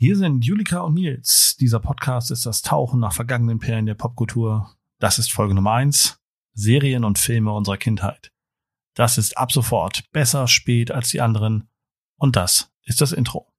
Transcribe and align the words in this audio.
Hier 0.00 0.16
sind 0.16 0.44
Julika 0.44 0.82
und 0.82 0.94
Nils. 0.94 1.56
Dieser 1.56 1.80
Podcast 1.80 2.30
ist 2.30 2.46
das 2.46 2.62
Tauchen 2.62 3.00
nach 3.00 3.12
vergangenen 3.12 3.58
Perlen 3.58 3.86
der 3.86 3.94
Popkultur. 3.94 4.76
Das 5.00 5.18
ist 5.18 5.32
Folge 5.32 5.54
Nummer 5.54 5.72
eins: 5.72 6.20
Serien 6.54 7.02
und 7.02 7.18
Filme 7.18 7.52
unserer 7.52 7.78
Kindheit. 7.78 8.30
Das 8.94 9.18
ist 9.18 9.36
ab 9.36 9.50
sofort 9.50 10.04
besser 10.12 10.46
spät 10.46 10.92
als 10.92 11.08
die 11.08 11.20
anderen. 11.20 11.68
Und 12.16 12.36
das 12.36 12.72
ist 12.84 13.00
das 13.00 13.10
Intro. 13.10 13.52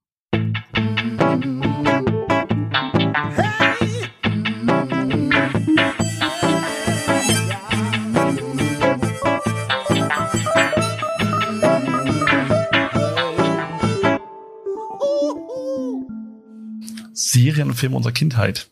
Serien 17.39 17.69
und 17.69 17.75
Filme 17.75 17.95
unserer 17.95 18.11
Kindheit. 18.11 18.69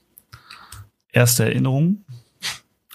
Erste 1.11 1.45
Erinnerung. 1.45 2.03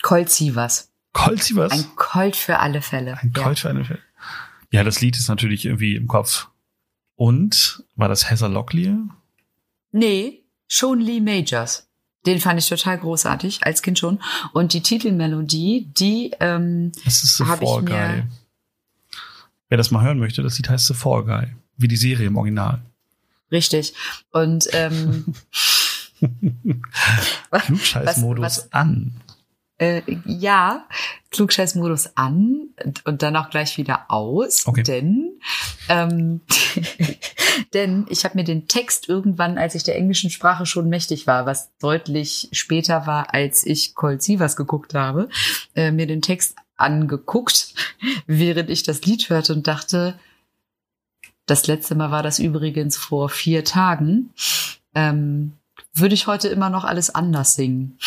Colt 0.02 0.28
Sievers. 0.28 0.90
Colt 1.14 1.42
Sievers? 1.42 1.72
Ein 1.72 1.86
Colt 1.96 2.36
für 2.36 2.58
alle 2.58 2.82
Fälle. 2.82 3.18
Ein 3.18 3.32
Colt 3.32 3.58
ja. 3.58 3.62
für 3.62 3.68
alle 3.70 3.84
Fälle. 3.84 4.00
Ja, 4.70 4.84
das 4.84 5.00
Lied 5.00 5.16
ist 5.16 5.28
natürlich 5.28 5.64
irgendwie 5.64 5.96
im 5.96 6.08
Kopf. 6.08 6.48
Und 7.14 7.84
war 7.96 8.08
das 8.08 8.30
Heather 8.30 8.50
Locklear? 8.50 8.98
Nee, 9.92 10.42
schon 10.68 11.00
Lee 11.00 11.20
Majors. 11.20 11.88
Den 12.26 12.38
fand 12.40 12.58
ich 12.58 12.68
total 12.68 12.98
großartig, 12.98 13.64
als 13.64 13.82
Kind 13.82 13.98
schon. 13.98 14.20
Und 14.52 14.74
die 14.74 14.82
Titelmelodie, 14.82 15.90
die 15.96 16.32
ähm, 16.40 16.92
Das 17.04 17.24
ist 17.24 17.38
The 17.38 17.44
Fall 17.44 17.82
Guy. 17.82 18.24
Wer 19.68 19.78
das 19.78 19.90
mal 19.90 20.04
hören 20.04 20.18
möchte, 20.18 20.42
das 20.42 20.58
Lied 20.58 20.68
heißt 20.68 20.86
The 20.86 20.94
Fall 20.94 21.24
Guy. 21.24 21.46
Wie 21.78 21.88
die 21.88 21.96
Serie 21.96 22.26
im 22.26 22.36
Original. 22.36 22.82
Richtig. 23.52 23.94
Und 24.32 24.68
ähm, 24.72 25.34
Klugscheißmodus 27.50 28.72
an. 28.72 29.20
Äh, 29.78 30.02
ja, 30.26 30.86
Klugscheißmodus 31.30 32.16
an 32.16 32.68
und 33.04 33.22
dann 33.22 33.36
auch 33.36 33.50
gleich 33.50 33.78
wieder 33.78 34.04
aus, 34.08 34.66
okay. 34.66 34.82
denn 34.82 35.40
ähm, 35.88 36.40
denn 37.74 38.06
ich 38.08 38.24
habe 38.24 38.36
mir 38.36 38.44
den 38.44 38.68
Text 38.68 39.08
irgendwann, 39.08 39.58
als 39.58 39.74
ich 39.74 39.82
der 39.82 39.96
englischen 39.96 40.30
Sprache 40.30 40.66
schon 40.66 40.88
mächtig 40.88 41.26
war, 41.26 41.46
was 41.46 41.76
deutlich 41.78 42.48
später 42.52 43.06
war, 43.06 43.34
als 43.34 43.66
ich 43.66 43.94
Colt 43.94 44.22
Sievers 44.22 44.56
geguckt 44.56 44.94
habe, 44.94 45.28
äh, 45.74 45.90
mir 45.90 46.06
den 46.06 46.22
Text 46.22 46.54
angeguckt, 46.76 47.74
während 48.26 48.70
ich 48.70 48.84
das 48.84 49.02
Lied 49.02 49.30
hörte 49.30 49.52
und 49.52 49.66
dachte, 49.66 50.18
das 51.46 51.66
letzte 51.66 51.94
Mal 51.94 52.10
war 52.10 52.22
das 52.22 52.38
übrigens 52.38 52.96
vor 52.96 53.28
vier 53.28 53.64
Tagen. 53.64 54.30
Ähm, 54.94 55.52
würde 55.94 56.14
ich 56.14 56.26
heute 56.26 56.48
immer 56.48 56.70
noch 56.70 56.84
alles 56.84 57.10
anders 57.14 57.54
singen. 57.54 57.98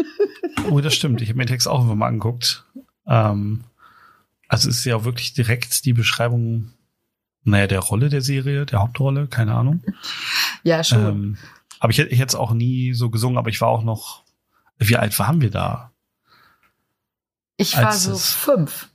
oh, 0.70 0.80
das 0.80 0.94
stimmt. 0.94 1.20
Ich 1.22 1.28
habe 1.28 1.38
mir 1.38 1.44
den 1.44 1.50
Text 1.50 1.68
auch 1.68 1.80
einfach 1.82 1.94
mal 1.94 2.08
angeguckt. 2.08 2.64
Ähm, 3.06 3.64
also 4.48 4.68
es 4.68 4.78
ist 4.78 4.84
ja 4.84 4.96
auch 4.96 5.04
wirklich 5.04 5.32
direkt 5.32 5.84
die 5.84 5.92
Beschreibung, 5.92 6.72
naja, 7.44 7.66
der 7.66 7.80
Rolle 7.80 8.08
der 8.08 8.22
Serie, 8.22 8.66
der 8.66 8.80
Hauptrolle, 8.80 9.28
keine 9.28 9.54
Ahnung. 9.54 9.82
Ja, 10.62 10.82
schon. 10.84 11.06
Ähm, 11.06 11.38
aber 11.78 11.90
ich, 11.90 11.98
ich 11.98 12.18
hätte 12.18 12.30
es 12.30 12.34
auch 12.34 12.52
nie 12.52 12.92
so 12.92 13.10
gesungen, 13.10 13.38
aber 13.38 13.50
ich 13.50 13.60
war 13.60 13.68
auch 13.68 13.82
noch, 13.82 14.24
wie 14.78 14.96
alt 14.96 15.18
waren 15.18 15.40
wir 15.40 15.50
da? 15.50 15.92
Ich 17.56 17.76
war 17.76 17.92
so 17.92 18.16
fünf. 18.16 18.88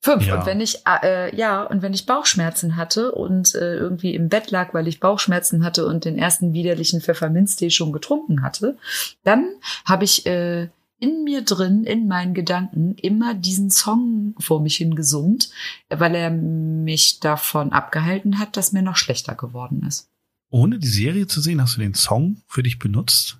Fünf. 0.00 0.26
Ja. 0.26 0.38
Und 0.38 0.46
wenn 0.46 0.60
ich, 0.60 0.82
äh, 0.86 1.34
ja, 1.36 1.62
und 1.62 1.82
wenn 1.82 1.94
ich 1.94 2.06
Bauchschmerzen 2.06 2.76
hatte 2.76 3.12
und 3.12 3.54
äh, 3.54 3.76
irgendwie 3.76 4.14
im 4.14 4.28
Bett 4.28 4.50
lag, 4.50 4.74
weil 4.74 4.88
ich 4.88 4.98
Bauchschmerzen 4.98 5.64
hatte 5.64 5.86
und 5.86 6.04
den 6.04 6.18
ersten 6.18 6.52
widerlichen 6.52 7.00
Pfefferminztee 7.00 7.70
schon 7.70 7.92
getrunken 7.92 8.42
hatte, 8.42 8.76
dann 9.22 9.48
habe 9.84 10.04
ich 10.04 10.26
äh, 10.26 10.68
in 10.98 11.24
mir 11.24 11.42
drin, 11.42 11.84
in 11.84 12.08
meinen 12.08 12.34
Gedanken, 12.34 12.94
immer 12.96 13.34
diesen 13.34 13.70
Song 13.70 14.34
vor 14.38 14.60
mich 14.60 14.76
hingesummt, 14.76 15.50
weil 15.88 16.14
er 16.14 16.30
mich 16.30 17.20
davon 17.20 17.72
abgehalten 17.72 18.38
hat, 18.38 18.56
dass 18.56 18.72
mir 18.72 18.82
noch 18.82 18.96
schlechter 18.96 19.34
geworden 19.34 19.84
ist. 19.86 20.10
Ohne 20.50 20.78
die 20.78 20.88
Serie 20.88 21.28
zu 21.28 21.40
sehen, 21.40 21.62
hast 21.62 21.76
du 21.76 21.80
den 21.80 21.94
Song 21.94 22.42
für 22.48 22.64
dich 22.64 22.78
benutzt? 22.78 23.38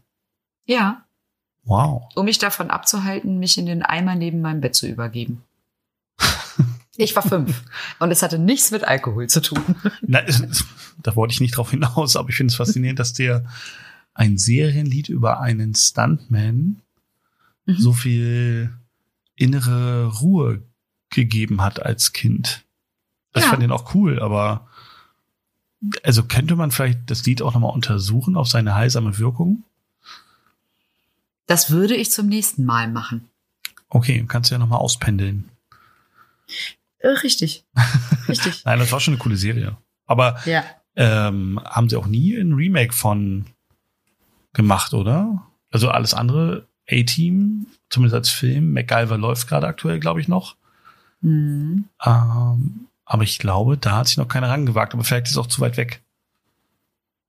Ja. 0.64 1.04
Wow. 1.64 2.04
Um 2.14 2.24
mich 2.24 2.38
davon 2.38 2.70
abzuhalten, 2.70 3.38
mich 3.38 3.58
in 3.58 3.66
den 3.66 3.82
Eimer 3.82 4.14
neben 4.14 4.40
meinem 4.40 4.60
Bett 4.60 4.76
zu 4.76 4.86
übergeben. 4.86 5.42
Ich 7.00 7.16
war 7.16 7.22
fünf. 7.22 7.62
Und 7.98 8.10
es 8.10 8.22
hatte 8.22 8.38
nichts 8.38 8.70
mit 8.70 8.84
Alkohol 8.84 9.26
zu 9.26 9.40
tun. 9.40 9.62
Na, 10.02 10.20
da 11.02 11.16
wollte 11.16 11.32
ich 11.32 11.40
nicht 11.40 11.56
drauf 11.56 11.70
hinaus, 11.70 12.16
aber 12.16 12.28
ich 12.28 12.36
finde 12.36 12.52
es 12.52 12.56
faszinierend, 12.56 12.98
dass 12.98 13.14
dir 13.14 13.46
ein 14.12 14.36
Serienlied 14.36 15.08
über 15.08 15.40
einen 15.40 15.74
Stuntman 15.74 16.82
mhm. 17.64 17.76
so 17.78 17.92
viel 17.94 18.72
innere 19.34 20.06
Ruhe 20.20 20.62
gegeben 21.08 21.62
hat 21.62 21.82
als 21.82 22.12
Kind. 22.12 22.64
Das 23.32 23.44
ja. 23.44 23.50
fand 23.50 23.62
ich 23.62 23.70
auch 23.70 23.94
cool, 23.94 24.20
aber 24.20 24.68
also 26.02 26.24
könnte 26.24 26.56
man 26.56 26.70
vielleicht 26.70 27.10
das 27.10 27.24
Lied 27.24 27.40
auch 27.40 27.54
nochmal 27.54 27.72
untersuchen 27.72 28.36
auf 28.36 28.48
seine 28.48 28.74
heilsame 28.74 29.18
Wirkung? 29.18 29.64
Das 31.46 31.70
würde 31.70 31.96
ich 31.96 32.10
zum 32.10 32.26
nächsten 32.26 32.64
Mal 32.64 32.88
machen. 32.88 33.28
Okay, 33.88 34.22
kannst 34.28 34.50
du 34.50 34.54
ja 34.54 34.58
nochmal 34.58 34.80
auspendeln. 34.80 35.48
Äh, 37.00 37.08
richtig. 37.08 37.64
Richtig. 38.28 38.62
Nein, 38.64 38.78
das 38.78 38.92
war 38.92 39.00
schon 39.00 39.14
eine 39.14 39.22
coole 39.22 39.36
Serie. 39.36 39.76
Aber 40.06 40.38
ja. 40.44 40.64
ähm, 40.96 41.60
haben 41.64 41.88
sie 41.88 41.96
auch 41.96 42.06
nie 42.06 42.34
ein 42.36 42.52
Remake 42.52 42.92
von 42.92 43.46
gemacht, 44.52 44.94
oder? 44.94 45.46
Also 45.70 45.88
alles 45.90 46.14
andere, 46.14 46.66
A-Team, 46.88 47.66
zumindest 47.88 48.14
als 48.14 48.28
Film, 48.30 48.72
MacGyver 48.72 49.16
läuft 49.16 49.48
gerade 49.48 49.66
aktuell, 49.66 50.00
glaube 50.00 50.20
ich, 50.20 50.28
noch. 50.28 50.56
Mhm. 51.20 51.84
Ähm, 52.04 52.86
aber 53.04 53.22
ich 53.22 53.38
glaube, 53.38 53.76
da 53.76 53.96
hat 53.96 54.08
sich 54.08 54.16
noch 54.16 54.28
keiner 54.28 54.48
rangewagt, 54.48 54.94
aber 54.94 55.04
vielleicht 55.04 55.26
ist 55.26 55.32
es 55.32 55.38
auch 55.38 55.46
zu 55.46 55.60
weit 55.60 55.76
weg. 55.76 56.02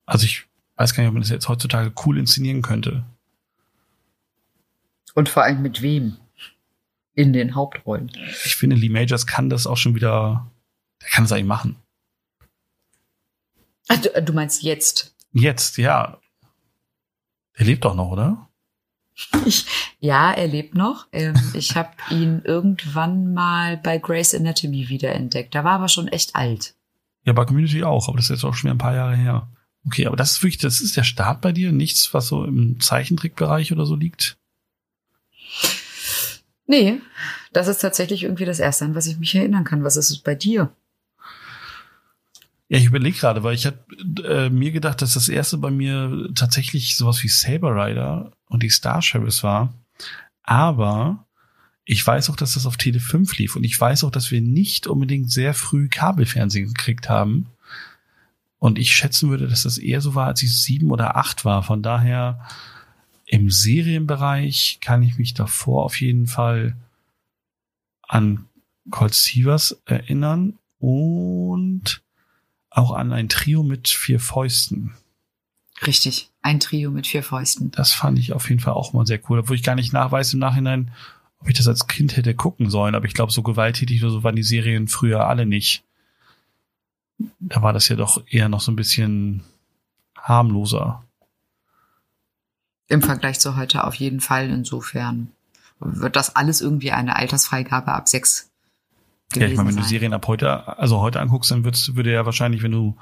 Also 0.06 0.26
ich 0.26 0.46
weiß 0.76 0.94
gar 0.94 1.04
nicht, 1.04 1.10
ob 1.10 1.14
man 1.14 1.24
das 1.24 1.30
jetzt 1.30 1.48
heutzutage 1.48 1.92
cool 2.06 2.18
inszenieren 2.18 2.62
könnte. 2.62 3.04
Und 5.14 5.30
vor 5.30 5.44
allem 5.44 5.62
mit 5.62 5.82
wem? 5.82 6.18
In 7.14 7.34
den 7.34 7.56
Hauptrollen. 7.56 8.12
Ich 8.46 8.56
finde, 8.56 8.76
Lee 8.76 8.90
Majors 8.90 9.28
kann 9.28 9.50
das 9.50 9.68
auch 9.68 9.78
schon 9.78 9.96
wieder, 9.96 10.52
der 11.02 11.10
kann 11.10 11.26
es 11.26 11.32
eigentlich 11.32 11.46
machen. 11.46 11.76
Ach, 13.88 13.98
du, 13.98 14.22
du 14.22 14.34
meinst 14.34 14.64
jetzt? 14.64 15.16
Jetzt, 15.34 15.78
ja. 15.78 16.20
Er 17.54 17.66
lebt 17.66 17.84
doch 17.84 17.96
noch, 17.96 18.12
oder? 18.12 18.50
Ich, 19.46 19.66
ja, 20.00 20.32
er 20.32 20.48
lebt 20.48 20.76
noch. 20.76 21.08
Ähm, 21.12 21.36
ich 21.54 21.76
habe 21.76 21.92
ihn 22.10 22.42
irgendwann 22.46 23.34
mal 23.34 23.78
bei 23.78 23.98
Grace 23.98 24.34
Anatomy 24.34 24.90
wiederentdeckt. 24.90 25.54
Da 25.54 25.64
war 25.64 25.74
aber 25.74 25.90
schon 25.90 26.08
echt 26.08 26.36
alt. 26.36 26.76
Ja, 27.24 27.34
bei 27.34 27.46
Community 27.46 27.84
auch, 27.84 28.08
aber 28.08 28.18
das 28.18 28.26
ist 28.26 28.38
jetzt 28.38 28.44
auch 28.46 28.54
schon 28.54 28.70
wieder 28.70 28.76
ein 28.76 28.80
paar 28.80 28.96
Jahre 28.96 29.16
her. 29.16 29.52
Okay, 29.86 30.08
aber 30.08 30.16
das 30.16 30.32
ist 30.32 30.44
wirklich, 30.44 30.62
das 30.62 30.82
ist 30.82 30.96
der 30.96 31.04
Start 31.04 31.42
bei 31.42 31.52
dir? 31.52 31.72
Nichts, 31.72 32.14
was 32.14 32.28
so 32.28 32.44
im 32.44 32.80
Zeichentrickbereich 32.80 33.72
oder 33.72 33.86
so 33.86 33.96
liegt? 33.96 34.38
Nee, 36.72 37.02
das 37.52 37.68
ist 37.68 37.80
tatsächlich 37.80 38.24
irgendwie 38.24 38.46
das 38.46 38.60
Erste, 38.60 38.86
an 38.86 38.96
was 38.96 39.06
ich 39.06 39.20
mich 39.20 39.36
erinnern 39.36 39.66
kann. 39.66 39.84
Was 39.84 39.98
ist 39.98 40.10
es 40.10 40.20
bei 40.20 40.36
dir? 40.36 40.74
Ja, 42.70 42.78
ich 42.78 42.86
überlege 42.86 43.18
gerade, 43.18 43.44
weil 43.44 43.56
ich 43.56 43.66
hatte 43.66 43.84
äh, 44.24 44.50
mir 44.50 44.72
gedacht, 44.72 45.02
dass 45.02 45.16
das 45.16 45.28
erste 45.28 45.58
bei 45.58 45.70
mir 45.70 46.30
tatsächlich 46.34 46.96
sowas 46.96 47.22
wie 47.24 47.28
Saber 47.28 47.76
Rider 47.76 48.32
und 48.46 48.64
die 48.64 48.70
Star 48.70 49.02
Sheriffs 49.02 49.44
war. 49.44 49.74
Aber 50.44 51.26
ich 51.84 52.08
weiß 52.08 52.30
auch, 52.30 52.38
dass 52.38 52.54
das 52.54 52.66
auf 52.66 52.78
Tele 52.78 53.02
5 53.02 53.38
lief 53.38 53.58
und 53.58 53.66
ich 53.66 53.78
weiß 53.78 54.06
auch, 54.06 54.12
dass 54.12 54.32
wir 54.32 54.40
nicht 54.40 54.88
unbedingt 54.88 55.30
sehr 55.30 55.54
früh 55.54 55.90
Kabelfernsehen 55.90 56.68
gekriegt 56.74 57.10
haben. 57.10 57.48
Und 58.60 58.80
ich 58.80 58.96
schätzen 58.96 59.30
würde, 59.30 59.50
dass 59.50 59.64
das 59.64 59.78
eher 59.78 60.00
so 60.00 60.16
war, 60.16 60.28
als 60.28 60.42
ich 60.42 60.56
sieben 60.56 60.90
oder 60.90 61.18
acht 61.18 61.44
war. 61.44 61.64
Von 61.64 61.84
daher 61.84 62.48
im 63.32 63.50
Serienbereich 63.50 64.80
kann 64.82 65.02
ich 65.02 65.18
mich 65.18 65.34
davor 65.34 65.86
auf 65.86 66.02
jeden 66.02 66.28
Fall 66.28 66.76
an 68.02 68.46
Colt 68.90 69.14
Sievers 69.14 69.82
erinnern 69.86 70.60
und 70.80 72.04
auch 72.70 72.92
an 72.92 73.14
ein 73.14 73.30
Trio 73.30 73.64
mit 73.64 73.88
vier 73.88 74.20
Fäusten. 74.20 74.96
Richtig, 75.88 76.30
ein 76.42 76.60
Trio 76.60 76.92
mit 76.92 77.08
vier 77.08 77.24
Fäusten. 77.24 77.72
Das 77.72 77.94
fand 77.94 78.20
ich 78.20 78.34
auf 78.34 78.50
jeden 78.50 78.60
Fall 78.60 78.74
auch 78.74 78.92
mal 78.92 79.08
sehr 79.08 79.22
cool, 79.30 79.40
obwohl 79.40 79.56
ich 79.56 79.64
gar 79.64 79.76
nicht 79.76 79.94
nachweise 79.94 80.36
im 80.36 80.40
Nachhinein, 80.40 80.92
ob 81.40 81.48
ich 81.48 81.56
das 81.56 81.70
als 81.70 81.88
Kind 81.88 82.18
hätte 82.18 82.36
gucken 82.36 82.70
sollen, 82.70 82.96
aber 82.96 83.06
ich 83.06 83.14
glaube, 83.14 83.32
so 83.32 83.44
gewalttätig 83.44 84.04
oder 84.04 84.12
so 84.12 84.24
waren 84.26 84.36
die 84.36 84.44
Serien 84.44 84.90
früher 84.90 85.28
alle 85.28 85.46
nicht. 85.46 85.86
Da 87.40 87.62
war 87.62 87.72
das 87.72 87.88
ja 87.88 87.96
doch 87.96 88.22
eher 88.28 88.50
noch 88.50 88.60
so 88.60 88.74
ein 88.74 88.76
bisschen 88.76 89.46
harmloser. 90.18 91.06
Im 92.92 93.02
Vergleich 93.02 93.40
zu 93.40 93.56
heute 93.56 93.86
auf 93.86 93.96
jeden 93.96 94.20
Fall. 94.20 94.50
Insofern 94.50 95.30
wird 95.80 96.16
das 96.16 96.36
alles 96.36 96.62
irgendwie 96.62 96.92
eine 96.92 97.16
Altersfreigabe 97.16 97.92
ab 97.92 98.08
sechs 98.08 98.52
ja, 99.36 99.48
ich 99.48 99.56
meine, 99.56 99.70
wenn 99.70 99.78
du 99.78 99.84
Serien 99.84 100.14
ab 100.14 100.28
heute, 100.28 100.78
also 100.78 101.00
heute 101.00 101.22
anguckst, 101.22 101.52
dann 101.52 101.64
würdest, 101.64 101.96
würde 101.96 102.12
ja 102.12 102.26
wahrscheinlich, 102.26 102.64
wenn 102.64 102.74
du 102.74 102.98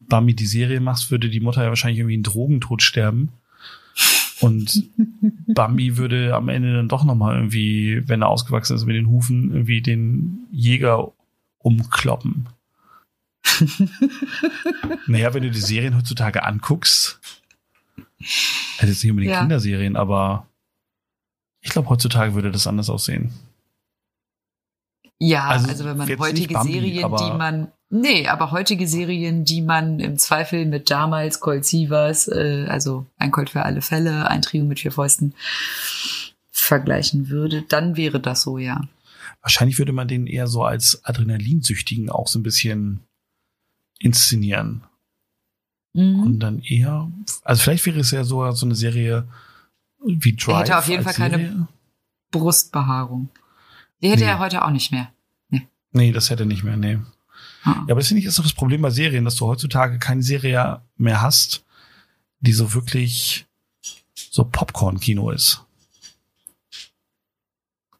Bambi 0.00 0.34
die 0.34 0.46
Serie 0.46 0.80
machst, 0.80 1.10
würde 1.10 1.28
die 1.28 1.40
Mutter 1.40 1.62
ja 1.62 1.70
wahrscheinlich 1.70 1.98
irgendwie 1.98 2.14
einen 2.14 2.22
Drogentod 2.22 2.82
sterben. 2.82 3.30
Und 4.40 4.90
Bambi 5.48 5.96
würde 5.96 6.34
am 6.34 6.48
Ende 6.48 6.74
dann 6.74 6.88
doch 6.88 7.04
nochmal 7.04 7.36
irgendwie, 7.36 8.02
wenn 8.06 8.22
er 8.22 8.28
ausgewachsen 8.28 8.76
ist 8.76 8.86
mit 8.86 8.94
den 8.94 9.08
Hufen, 9.08 9.50
irgendwie 9.50 9.82
den 9.82 10.46
Jäger 10.52 11.12
umkloppen. 11.58 12.48
naja, 15.06 15.34
wenn 15.34 15.42
du 15.42 15.50
die 15.50 15.60
Serien 15.60 15.96
heutzutage 15.96 16.44
anguckst, 16.44 17.20
also 18.78 18.92
jetzt 18.92 19.02
nicht 19.02 19.10
unbedingt 19.10 19.34
ja. 19.34 19.40
Kinderserien, 19.40 19.96
aber 19.96 20.46
ich 21.60 21.70
glaube, 21.70 21.88
heutzutage 21.88 22.34
würde 22.34 22.50
das 22.50 22.66
anders 22.66 22.90
aussehen. 22.90 23.32
Ja, 25.18 25.46
also, 25.46 25.68
also 25.68 25.84
wenn 25.84 25.96
man 25.96 26.18
heutige 26.18 26.54
Bambi, 26.54 26.72
Serien, 26.72 27.16
die 27.16 27.30
man, 27.38 27.68
nee, 27.90 28.26
aber 28.26 28.50
heutige 28.50 28.88
Serien, 28.88 29.44
die 29.44 29.62
man 29.62 30.00
im 30.00 30.18
Zweifel 30.18 30.66
mit 30.66 30.90
damals 30.90 31.38
Colt 31.38 31.64
Sievers, 31.64 32.26
äh, 32.26 32.66
also 32.68 33.06
ein 33.18 33.30
Colt 33.30 33.50
für 33.50 33.62
alle 33.62 33.82
Fälle, 33.82 34.28
ein 34.28 34.42
Trio 34.42 34.64
mit 34.64 34.80
vier 34.80 34.90
Fäusten 34.90 35.34
vergleichen 36.50 37.28
würde, 37.28 37.62
dann 37.62 37.96
wäre 37.96 38.18
das 38.18 38.42
so, 38.42 38.58
ja. 38.58 38.80
Wahrscheinlich 39.42 39.78
würde 39.78 39.92
man 39.92 40.08
den 40.08 40.26
eher 40.26 40.48
so 40.48 40.64
als 40.64 41.04
Adrenalinsüchtigen 41.04 42.10
auch 42.10 42.26
so 42.26 42.40
ein 42.40 42.42
bisschen 42.42 43.00
inszenieren. 44.00 44.82
Mhm. 45.94 46.20
Und 46.20 46.40
dann 46.40 46.60
eher, 46.60 47.10
also 47.44 47.62
vielleicht 47.62 47.86
wäre 47.86 48.00
es 48.00 48.10
ja 48.10 48.24
so, 48.24 48.50
so 48.52 48.66
eine 48.66 48.74
Serie 48.74 49.28
wie 50.04 50.34
Drive. 50.34 50.48
Er 50.48 50.60
hätte 50.60 50.78
auf 50.78 50.88
jeden 50.88 51.04
Fall 51.04 51.12
Serie. 51.12 51.30
keine 51.30 51.68
Brustbehaarung. 52.30 53.28
Die 54.02 54.08
hätte 54.08 54.24
nee. 54.24 54.30
er 54.30 54.38
heute 54.38 54.64
auch 54.64 54.70
nicht 54.70 54.90
mehr. 54.90 55.12
Nee. 55.50 55.68
Nee, 55.92 56.12
das 56.12 56.30
hätte 56.30 56.44
er 56.44 56.46
nicht 56.46 56.64
mehr, 56.64 56.76
nee. 56.76 56.98
Ah. 57.64 57.84
Ja, 57.86 57.92
aber 57.92 57.96
das 57.96 58.08
finde 58.08 58.20
ich 58.20 58.26
ist 58.26 58.38
doch 58.38 58.42
das 58.42 58.54
Problem 58.54 58.82
bei 58.82 58.90
Serien, 58.90 59.24
dass 59.24 59.36
du 59.36 59.46
heutzutage 59.46 59.98
keine 59.98 60.22
Serie 60.22 60.82
mehr 60.96 61.22
hast, 61.22 61.64
die 62.40 62.52
so 62.52 62.74
wirklich 62.74 63.46
so 64.14 64.44
Popcorn-Kino 64.44 65.30
ist. 65.30 65.64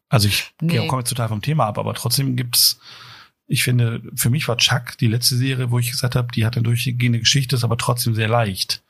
Also 0.09 0.27
ich 0.27 0.53
nee. 0.61 0.73
gehe 0.73 0.81
auch 0.81 1.03
total 1.03 1.29
vom 1.29 1.41
Thema 1.41 1.65
ab, 1.65 1.77
aber 1.77 1.93
trotzdem 1.93 2.35
gibt's, 2.35 2.79
ich 3.47 3.63
finde, 3.63 4.01
für 4.15 4.29
mich 4.29 4.47
war 4.47 4.57
Chuck 4.57 4.97
die 4.99 5.07
letzte 5.07 5.35
Serie, 5.35 5.71
wo 5.71 5.79
ich 5.79 5.91
gesagt 5.91 6.15
habe, 6.15 6.29
die 6.33 6.45
hat 6.45 6.55
eine 6.55 6.63
durchgehende 6.63 7.19
Geschichte, 7.19 7.55
ist 7.55 7.63
aber 7.63 7.77
trotzdem 7.77 8.15
sehr 8.15 8.27
leicht. 8.27 8.81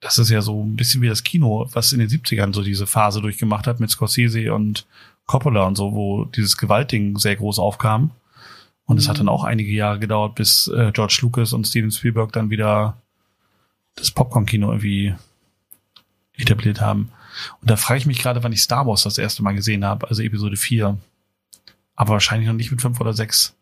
Das 0.00 0.18
ist 0.18 0.30
ja 0.30 0.42
so 0.42 0.62
ein 0.62 0.76
bisschen 0.76 1.02
wie 1.02 1.08
das 1.08 1.24
Kino, 1.24 1.68
was 1.72 1.92
in 1.92 1.98
den 1.98 2.08
70ern 2.08 2.54
so 2.54 2.62
diese 2.62 2.86
Phase 2.86 3.20
durchgemacht 3.20 3.66
hat 3.66 3.80
mit 3.80 3.90
Scorsese 3.90 4.54
und 4.54 4.86
Coppola 5.26 5.64
und 5.64 5.76
so, 5.76 5.92
wo 5.92 6.24
dieses 6.24 6.56
Gewaltding 6.56 7.18
sehr 7.18 7.36
groß 7.36 7.58
aufkam. 7.58 8.12
Und 8.86 8.98
es 8.98 9.06
mhm. 9.06 9.10
hat 9.10 9.18
dann 9.18 9.28
auch 9.28 9.44
einige 9.44 9.72
Jahre 9.72 9.98
gedauert, 9.98 10.36
bis 10.36 10.68
äh, 10.68 10.92
George 10.92 11.18
Lucas 11.22 11.52
und 11.52 11.66
Steven 11.66 11.90
Spielberg 11.90 12.32
dann 12.32 12.50
wieder 12.50 12.96
das 13.96 14.12
Popcorn-Kino 14.12 14.68
irgendwie 14.68 15.14
etabliert 16.36 16.80
haben. 16.80 17.10
Und 17.60 17.70
da 17.70 17.76
frage 17.76 17.98
ich 17.98 18.06
mich 18.06 18.20
gerade, 18.20 18.42
wann 18.42 18.52
ich 18.52 18.62
Star 18.62 18.86
Wars 18.86 19.02
das 19.02 19.18
erste 19.18 19.42
Mal 19.42 19.54
gesehen 19.54 19.84
habe, 19.84 20.08
also 20.08 20.22
Episode 20.22 20.56
4. 20.56 20.96
Aber 21.98 22.12
wahrscheinlich 22.12 22.46
noch 22.46 22.54
nicht 22.54 22.70
mit 22.70 22.80
5 22.80 23.00
oder 23.00 23.12
6. 23.12 23.54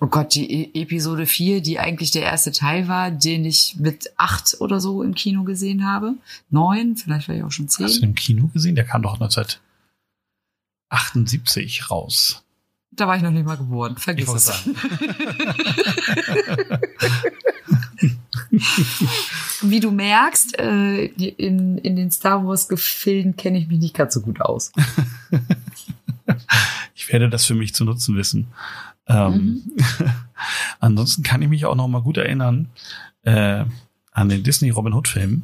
Oh 0.00 0.06
Gott, 0.06 0.34
die 0.34 0.50
e 0.50 0.70
Episode 0.82 1.26
4, 1.26 1.60
die 1.60 1.78
eigentlich 1.78 2.12
der 2.12 2.22
erste 2.22 2.50
Teil 2.50 2.88
war, 2.88 3.10
den 3.10 3.44
ich 3.44 3.76
mit 3.78 4.10
8 4.16 4.56
oder 4.60 4.80
so 4.80 5.02
im 5.02 5.14
Kino 5.14 5.44
gesehen 5.44 5.86
habe. 5.86 6.14
9, 6.48 6.96
vielleicht 6.96 7.28
war 7.28 7.34
ich 7.34 7.42
auch 7.42 7.52
schon 7.52 7.68
10. 7.68 7.84
Hast 7.84 7.96
du 7.96 8.00
den 8.00 8.08
im 8.10 8.14
Kino 8.14 8.46
gesehen? 8.54 8.74
Der 8.74 8.86
kam 8.86 9.02
doch 9.02 9.20
19 9.20 9.44
78 10.88 11.90
raus. 11.90 12.42
Da 12.90 13.06
war 13.06 13.16
ich 13.16 13.22
noch 13.22 13.32
nicht 13.32 13.44
mal 13.44 13.58
geboren. 13.58 13.98
Vergiss 13.98 14.32
es. 14.32 14.66
Wie 19.60 19.80
du 19.80 19.90
merkst, 19.90 20.58
äh, 20.58 21.04
in, 21.04 21.76
in 21.76 21.96
den 21.96 22.10
Star 22.10 22.46
Wars 22.46 22.68
Gefilden 22.68 23.36
kenne 23.36 23.58
ich 23.58 23.68
mich 23.68 23.78
nicht 23.78 23.94
ganz 23.94 24.14
so 24.14 24.22
gut 24.22 24.40
aus. 24.40 24.72
ich 26.94 27.12
werde 27.12 27.28
das 27.30 27.46
für 27.46 27.54
mich 27.54 27.74
zu 27.74 27.84
nutzen 27.84 28.16
wissen. 28.16 28.48
Ähm, 29.06 29.32
mhm. 29.32 29.72
ansonsten 30.80 31.22
kann 31.22 31.42
ich 31.42 31.48
mich 31.48 31.64
auch 31.64 31.74
noch 31.74 31.88
mal 31.88 32.02
gut 32.02 32.16
erinnern 32.16 32.68
äh, 33.22 33.64
an 34.12 34.28
den 34.28 34.42
Disney 34.42 34.70
Robin 34.70 34.94
Hood 34.94 35.08
Film. 35.08 35.42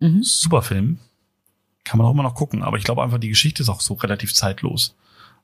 Mhm. 0.00 0.22
Super 0.22 0.62
Film. 0.62 0.98
Kann 1.84 1.98
man 1.98 2.06
auch 2.06 2.12
immer 2.12 2.22
noch 2.22 2.34
gucken, 2.34 2.62
aber 2.62 2.76
ich 2.76 2.84
glaube 2.84 3.02
einfach, 3.02 3.18
die 3.18 3.30
Geschichte 3.30 3.62
ist 3.62 3.68
auch 3.68 3.80
so 3.80 3.94
relativ 3.94 4.34
zeitlos. 4.34 4.94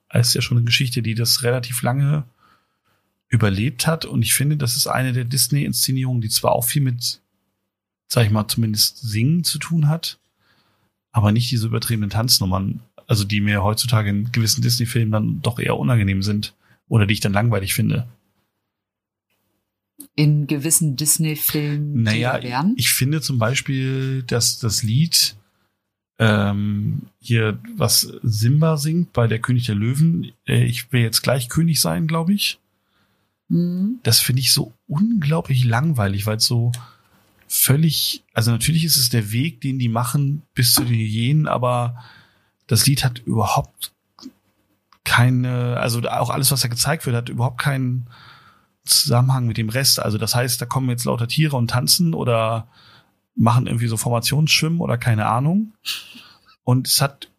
Es 0.08 0.28
ist 0.28 0.34
ja 0.34 0.42
schon 0.42 0.58
eine 0.58 0.66
Geschichte, 0.66 1.02
die 1.02 1.14
das 1.14 1.42
relativ 1.42 1.82
lange 1.82 2.24
überlebt 3.28 3.86
hat 3.86 4.04
und 4.04 4.22
ich 4.22 4.34
finde, 4.34 4.56
das 4.56 4.76
ist 4.76 4.86
eine 4.86 5.12
der 5.12 5.24
Disney-Inszenierungen, 5.24 6.20
die 6.20 6.28
zwar 6.28 6.52
auch 6.52 6.64
viel 6.64 6.82
mit, 6.82 7.20
sag 8.06 8.26
ich 8.26 8.30
mal, 8.30 8.46
zumindest 8.46 8.98
Singen 8.98 9.42
zu 9.42 9.58
tun 9.58 9.88
hat, 9.88 10.18
aber 11.10 11.32
nicht 11.32 11.50
diese 11.50 11.66
übertriebenen 11.66 12.10
Tanznummern, 12.10 12.80
also 13.06 13.24
die 13.24 13.40
mir 13.40 13.62
heutzutage 13.62 14.10
in 14.10 14.32
gewissen 14.32 14.62
Disney-Filmen 14.62 15.12
dann 15.12 15.42
doch 15.42 15.58
eher 15.58 15.76
unangenehm 15.78 16.22
sind 16.22 16.54
oder 16.88 17.06
die 17.06 17.14
ich 17.14 17.20
dann 17.20 17.32
langweilig 17.32 17.74
finde. 17.74 18.06
In 20.16 20.46
gewissen 20.46 20.96
Disney-Filmen 20.96 22.02
naja, 22.02 22.38
ich 22.76 22.90
finde 22.92 23.20
zum 23.20 23.38
Beispiel, 23.38 24.22
dass 24.22 24.58
das 24.58 24.82
Lied 24.82 25.36
ähm, 26.18 27.02
hier, 27.20 27.58
was 27.76 28.12
Simba 28.22 28.76
singt 28.76 29.12
bei 29.12 29.26
der 29.26 29.40
König 29.40 29.66
der 29.66 29.74
Löwen. 29.74 30.32
Äh, 30.46 30.64
ich 30.64 30.92
will 30.92 31.02
jetzt 31.02 31.22
gleich 31.22 31.48
König 31.48 31.80
sein, 31.80 32.06
glaube 32.06 32.32
ich. 32.32 32.58
Mhm. 33.48 33.98
Das 34.02 34.20
finde 34.20 34.40
ich 34.40 34.52
so 34.52 34.72
unglaublich 34.86 35.64
langweilig, 35.64 36.26
weil 36.26 36.36
es 36.36 36.46
so 36.46 36.72
völlig, 37.48 38.22
also 38.32 38.50
natürlich 38.50 38.84
ist 38.84 38.96
es 38.96 39.10
der 39.10 39.32
Weg, 39.32 39.60
den 39.60 39.78
die 39.78 39.88
machen 39.88 40.42
bis 40.54 40.72
zu 40.72 40.84
den 40.84 40.94
Hyänen, 40.94 41.46
aber 41.46 42.02
das 42.66 42.86
Lied 42.86 43.04
hat 43.04 43.20
überhaupt 43.20 43.92
keine, 45.04 45.76
also 45.78 46.00
auch 46.02 46.30
alles, 46.30 46.50
was 46.50 46.62
da 46.62 46.68
gezeigt 46.68 47.06
wird, 47.06 47.16
hat 47.16 47.28
überhaupt 47.28 47.58
keinen 47.58 48.06
Zusammenhang 48.84 49.46
mit 49.46 49.56
dem 49.56 49.68
Rest. 49.68 50.00
Also 50.00 50.18
das 50.18 50.34
heißt, 50.34 50.60
da 50.60 50.66
kommen 50.66 50.90
jetzt 50.90 51.04
lauter 51.04 51.28
Tiere 51.28 51.56
und 51.56 51.68
tanzen 51.68 52.14
oder 52.14 52.68
machen 53.36 53.66
irgendwie 53.66 53.86
so 53.86 53.96
Formationsschwimmen 53.96 54.80
oder 54.80 54.98
keine 54.98 55.26
Ahnung. 55.26 55.72
Und 56.64 56.88
es 56.88 57.00
hat 57.00 57.30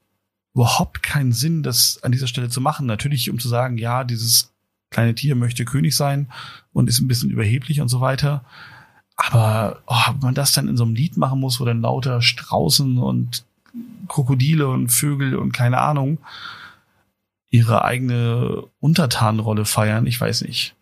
überhaupt 0.53 1.03
keinen 1.03 1.33
Sinn, 1.33 1.63
das 1.63 1.99
an 2.03 2.11
dieser 2.11 2.27
Stelle 2.27 2.49
zu 2.49 2.61
machen. 2.61 2.85
Natürlich, 2.85 3.29
um 3.29 3.39
zu 3.39 3.49
sagen, 3.49 3.77
ja, 3.77 4.03
dieses 4.03 4.51
kleine 4.89 5.15
Tier 5.15 5.35
möchte 5.35 5.65
König 5.65 5.95
sein 5.95 6.31
und 6.71 6.89
ist 6.89 6.99
ein 6.99 7.07
bisschen 7.07 7.29
überheblich 7.29 7.81
und 7.81 7.89
so 7.89 8.01
weiter. 8.01 8.45
Aber 9.17 9.81
oh, 9.87 10.09
ob 10.09 10.21
man 10.21 10.35
das 10.35 10.53
dann 10.53 10.67
in 10.67 10.77
so 10.77 10.83
einem 10.83 10.95
Lied 10.95 11.17
machen 11.17 11.39
muss, 11.39 11.59
wo 11.59 11.65
dann 11.65 11.81
lauter 11.81 12.21
Straußen 12.21 12.97
und 12.97 13.45
Krokodile 14.07 14.67
und 14.67 14.89
Vögel 14.89 15.35
und 15.35 15.51
keine 15.51 15.79
Ahnung 15.79 16.19
ihre 17.49 17.85
eigene 17.85 18.63
Untertanenrolle 18.79 19.65
feiern, 19.65 20.07
ich 20.07 20.19
weiß 20.19 20.41
nicht 20.41 20.75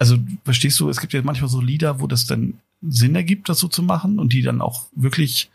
also 0.00 0.16
verstehst 0.44 0.80
du, 0.80 0.88
es 0.88 0.98
gibt 0.98 1.12
ja 1.12 1.20
manchmal 1.22 1.50
so 1.50 1.60
Lieder, 1.60 2.00
wo 2.00 2.06
das 2.06 2.24
dann 2.24 2.54
Sinn 2.80 3.14
ergibt, 3.14 3.50
das 3.50 3.58
so 3.58 3.68
zu 3.68 3.82
machen 3.82 4.18
und 4.18 4.32
die 4.32 4.40
dann 4.40 4.62
auch 4.62 4.86
wirklich 4.96 5.50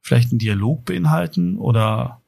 vielleicht 0.00 0.30
einen 0.30 0.38
Dialog 0.38 0.86
beinhalten 0.86 1.58
oder 1.58 2.22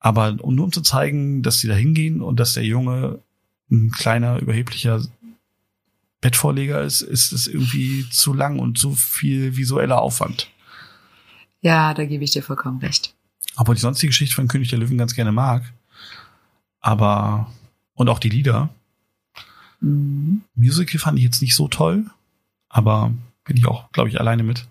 aber 0.00 0.32
nur 0.32 0.66
um 0.66 0.72
zu 0.72 0.82
zeigen, 0.82 1.42
dass 1.42 1.60
sie 1.60 1.68
da 1.68 1.74
hingehen 1.74 2.20
und 2.20 2.38
dass 2.38 2.52
der 2.52 2.64
Junge 2.64 3.20
ein 3.70 3.90
kleiner, 3.90 4.38
überheblicher 4.38 5.00
Bettvorleger 6.20 6.82
ist, 6.82 7.00
ist 7.00 7.32
es 7.32 7.46
irgendwie 7.46 8.06
zu 8.10 8.34
lang 8.34 8.58
und 8.58 8.76
zu 8.76 8.94
viel 8.94 9.56
visueller 9.56 10.02
Aufwand. 10.02 10.50
Ja, 11.66 11.94
da 11.94 12.04
gebe 12.04 12.22
ich 12.22 12.30
dir 12.30 12.44
vollkommen 12.44 12.78
recht. 12.78 13.12
Obwohl 13.56 13.74
ich 13.74 13.80
sonst 13.80 14.00
die 14.00 14.06
Geschichte 14.06 14.36
von 14.36 14.46
König 14.46 14.68
der 14.70 14.78
Löwen 14.78 14.98
ganz 14.98 15.16
gerne 15.16 15.32
mag. 15.32 15.64
Aber, 16.78 17.52
und 17.94 18.08
auch 18.08 18.20
die 18.20 18.28
Lieder. 18.28 18.68
Mhm. 19.80 20.42
Musical 20.54 21.00
fand 21.00 21.18
ich 21.18 21.24
jetzt 21.24 21.42
nicht 21.42 21.56
so 21.56 21.66
toll, 21.66 22.06
aber 22.68 23.12
bin 23.44 23.56
ich 23.56 23.66
auch, 23.66 23.90
glaube 23.90 24.08
ich, 24.08 24.20
alleine 24.20 24.44
mit. 24.44 24.68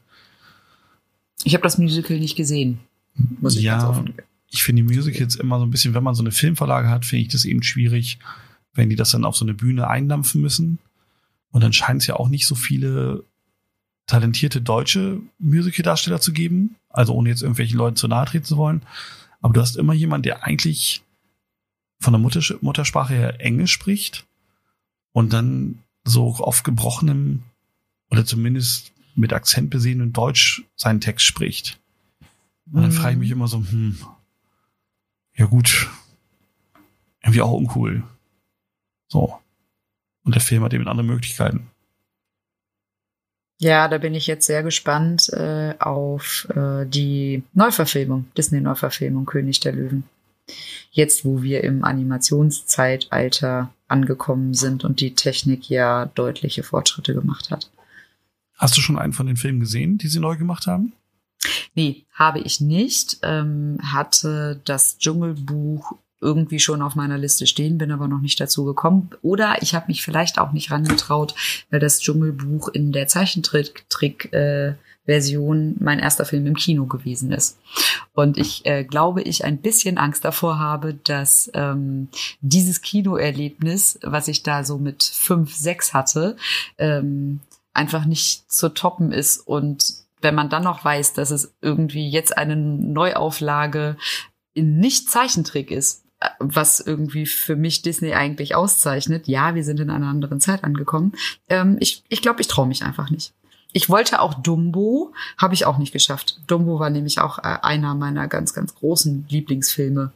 Ich 1.43 1.53
habe 1.53 1.63
das 1.63 1.77
Musical 1.77 2.17
nicht 2.17 2.37
gesehen. 2.37 2.79
Muss 3.41 3.57
ich 3.57 3.63
ja, 3.63 4.05
ich 4.49 4.63
finde 4.63 4.83
die 4.83 4.95
Musicals 4.95 5.35
immer 5.35 5.59
so 5.59 5.65
ein 5.65 5.71
bisschen, 5.71 5.95
wenn 5.95 6.03
man 6.03 6.15
so 6.15 6.23
eine 6.23 6.31
Filmverlage 6.31 6.87
hat, 6.87 7.03
finde 7.03 7.23
ich 7.23 7.27
das 7.27 7.43
eben 7.43 7.61
schwierig, 7.61 8.19
wenn 8.73 8.89
die 8.89 8.95
das 8.95 9.11
dann 9.11 9.25
auf 9.25 9.35
so 9.35 9.43
eine 9.43 9.53
Bühne 9.53 9.89
eindampfen 9.89 10.39
müssen. 10.39 10.79
Und 11.51 11.61
dann 11.61 11.73
scheint 11.73 12.03
es 12.03 12.07
ja 12.07 12.15
auch 12.15 12.29
nicht 12.29 12.47
so 12.47 12.55
viele 12.55 13.25
talentierte 14.07 14.61
deutsche 14.61 15.19
Musical-Darsteller 15.39 16.21
zu 16.21 16.31
geben. 16.31 16.75
Also 16.95 17.13
ohne 17.13 17.29
jetzt 17.29 17.41
irgendwelchen 17.41 17.77
Leuten 17.77 17.97
zu 17.97 18.07
nahe 18.07 18.25
treten 18.25 18.45
zu 18.45 18.57
wollen. 18.57 18.83
Aber 19.41 19.53
du 19.53 19.61
hast 19.61 19.75
immer 19.75 19.93
jemanden, 19.93 20.23
der 20.23 20.43
eigentlich 20.43 21.03
von 21.99 22.13
der 22.13 22.19
Muttersprache 22.61 23.13
her 23.13 23.41
Englisch 23.41 23.71
spricht 23.71 24.25
und 25.11 25.33
dann 25.33 25.79
so 26.03 26.35
auf 26.35 26.63
gebrochenem 26.63 27.43
oder 28.11 28.25
zumindest 28.25 28.91
mit 29.15 29.33
Akzent 29.33 29.69
besehenen 29.69 30.13
Deutsch 30.13 30.63
seinen 30.75 31.01
Text 31.01 31.25
spricht. 31.25 31.79
Und 32.71 32.81
dann 32.81 32.91
frage 32.91 33.13
ich 33.13 33.19
mich 33.19 33.29
mhm. 33.29 33.35
immer 33.35 33.47
so, 33.47 33.57
hm, 33.57 33.97
ja 35.35 35.45
gut, 35.45 35.89
irgendwie 37.21 37.41
auch 37.41 37.51
uncool. 37.51 38.03
So. 39.07 39.37
Und 40.23 40.35
der 40.35 40.41
Film 40.41 40.63
hat 40.63 40.73
eben 40.73 40.87
andere 40.87 41.05
Möglichkeiten. 41.05 41.67
Ja, 43.57 43.87
da 43.87 43.97
bin 43.97 44.13
ich 44.13 44.27
jetzt 44.27 44.47
sehr 44.47 44.63
gespannt 44.63 45.29
äh, 45.29 45.75
auf 45.79 46.47
äh, 46.55 46.85
die 46.85 47.43
Neuverfilmung, 47.53 48.25
Disney-Neuverfilmung 48.37 49.25
König 49.25 49.61
der 49.61 49.71
Löwen. 49.71 50.03
Jetzt, 50.91 51.25
wo 51.25 51.41
wir 51.41 51.63
im 51.63 51.83
Animationszeitalter 51.83 53.73
angekommen 53.87 54.53
sind 54.53 54.83
und 54.83 54.99
die 54.99 55.15
Technik 55.15 55.69
ja 55.69 56.05
deutliche 56.05 56.63
Fortschritte 56.63 57.13
gemacht 57.13 57.49
hat. 57.49 57.69
Hast 58.55 58.77
du 58.77 58.81
schon 58.81 58.97
einen 58.97 59.13
von 59.13 59.27
den 59.27 59.37
Filmen 59.37 59.59
gesehen, 59.59 59.97
die 59.97 60.07
sie 60.07 60.19
neu 60.19 60.37
gemacht 60.37 60.67
haben? 60.67 60.93
Nee, 61.75 62.05
habe 62.13 62.39
ich 62.39 62.61
nicht. 62.61 63.19
Ähm, 63.23 63.77
hatte 63.81 64.61
das 64.65 64.97
Dschungelbuch 64.97 65.97
irgendwie 66.25 66.59
schon 66.59 66.81
auf 66.81 66.95
meiner 66.95 67.17
Liste 67.17 67.47
stehen, 67.47 67.77
bin 67.77 67.91
aber 67.91 68.07
noch 68.07 68.19
nicht 68.19 68.39
dazu 68.41 68.65
gekommen. 68.65 69.11
Oder 69.21 69.61
ich 69.61 69.75
habe 69.75 69.85
mich 69.87 70.03
vielleicht 70.03 70.39
auch 70.39 70.51
nicht 70.51 70.71
rangetraut, 70.71 71.35
weil 71.69 71.79
das 71.79 71.99
Dschungelbuch 71.99 72.69
in 72.69 72.91
der 72.91 73.07
Zeichentrick 73.07 74.33
äh, 74.33 74.73
Version 75.05 75.75
mein 75.79 75.99
erster 75.99 76.25
Film 76.25 76.47
im 76.47 76.55
Kino 76.55 76.85
gewesen 76.87 77.31
ist. 77.31 77.59
Und 78.13 78.37
ich 78.37 78.65
äh, 78.65 78.83
glaube, 78.83 79.21
ich 79.21 79.45
ein 79.45 79.59
bisschen 79.59 79.97
Angst 79.97 80.25
davor 80.25 80.57
habe, 80.57 80.95
dass 80.95 81.49
ähm, 81.53 82.09
dieses 82.41 82.81
Kinoerlebnis, 82.81 83.99
was 84.01 84.27
ich 84.27 84.41
da 84.41 84.63
so 84.63 84.79
mit 84.79 85.03
fünf, 85.03 85.55
sechs 85.55 85.93
hatte, 85.93 86.37
ähm, 86.79 87.39
einfach 87.73 88.05
nicht 88.05 88.51
zu 88.51 88.69
toppen 88.69 89.11
ist 89.11 89.37
und 89.39 90.05
wenn 90.21 90.33
man 90.33 90.49
dann 90.49 90.63
noch 90.63 90.83
weiß, 90.83 91.13
dass 91.13 91.29
es 91.29 91.53
irgendwie 91.61 92.09
jetzt 92.09 92.35
eine 92.35 92.55
Neuauflage 92.55 93.97
in 94.53 94.79
nicht 94.79 95.09
Zeichentrick 95.09 95.69
ist, 95.69 96.04
was 96.39 96.79
irgendwie 96.79 97.25
für 97.25 97.55
mich 97.55 97.81
Disney 97.81 98.13
eigentlich 98.13 98.55
auszeichnet. 98.55 99.27
Ja, 99.27 99.55
wir 99.55 99.63
sind 99.63 99.79
in 99.79 99.89
einer 99.89 100.07
anderen 100.07 100.39
Zeit 100.39 100.63
angekommen. 100.63 101.13
Ähm, 101.49 101.77
ich 101.79 102.03
ich 102.09 102.21
glaube, 102.21 102.41
ich 102.41 102.47
traue 102.47 102.67
mich 102.67 102.83
einfach 102.83 103.09
nicht. 103.09 103.33
Ich 103.73 103.89
wollte 103.89 104.21
auch 104.21 104.33
Dumbo, 104.35 105.13
habe 105.37 105.53
ich 105.53 105.65
auch 105.65 105.77
nicht 105.77 105.91
geschafft. 105.91 106.39
Dumbo 106.47 106.79
war 106.79 106.89
nämlich 106.89 107.19
auch 107.19 107.39
äh, 107.39 107.57
einer 107.61 107.93
meiner 107.93 108.27
ganz, 108.27 108.53
ganz 108.53 108.73
großen 108.75 109.25
Lieblingsfilme 109.27 110.13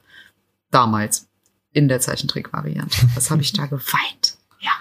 damals 0.72 1.28
in 1.74 1.90
der 1.90 2.00
Zeichentrick-Variante. 2.00 2.98
Was 3.16 3.30
habe 3.30 3.42
ich 3.42 3.52
da 3.52 3.66
geweint? 3.68 4.38
Ja. 4.60 4.72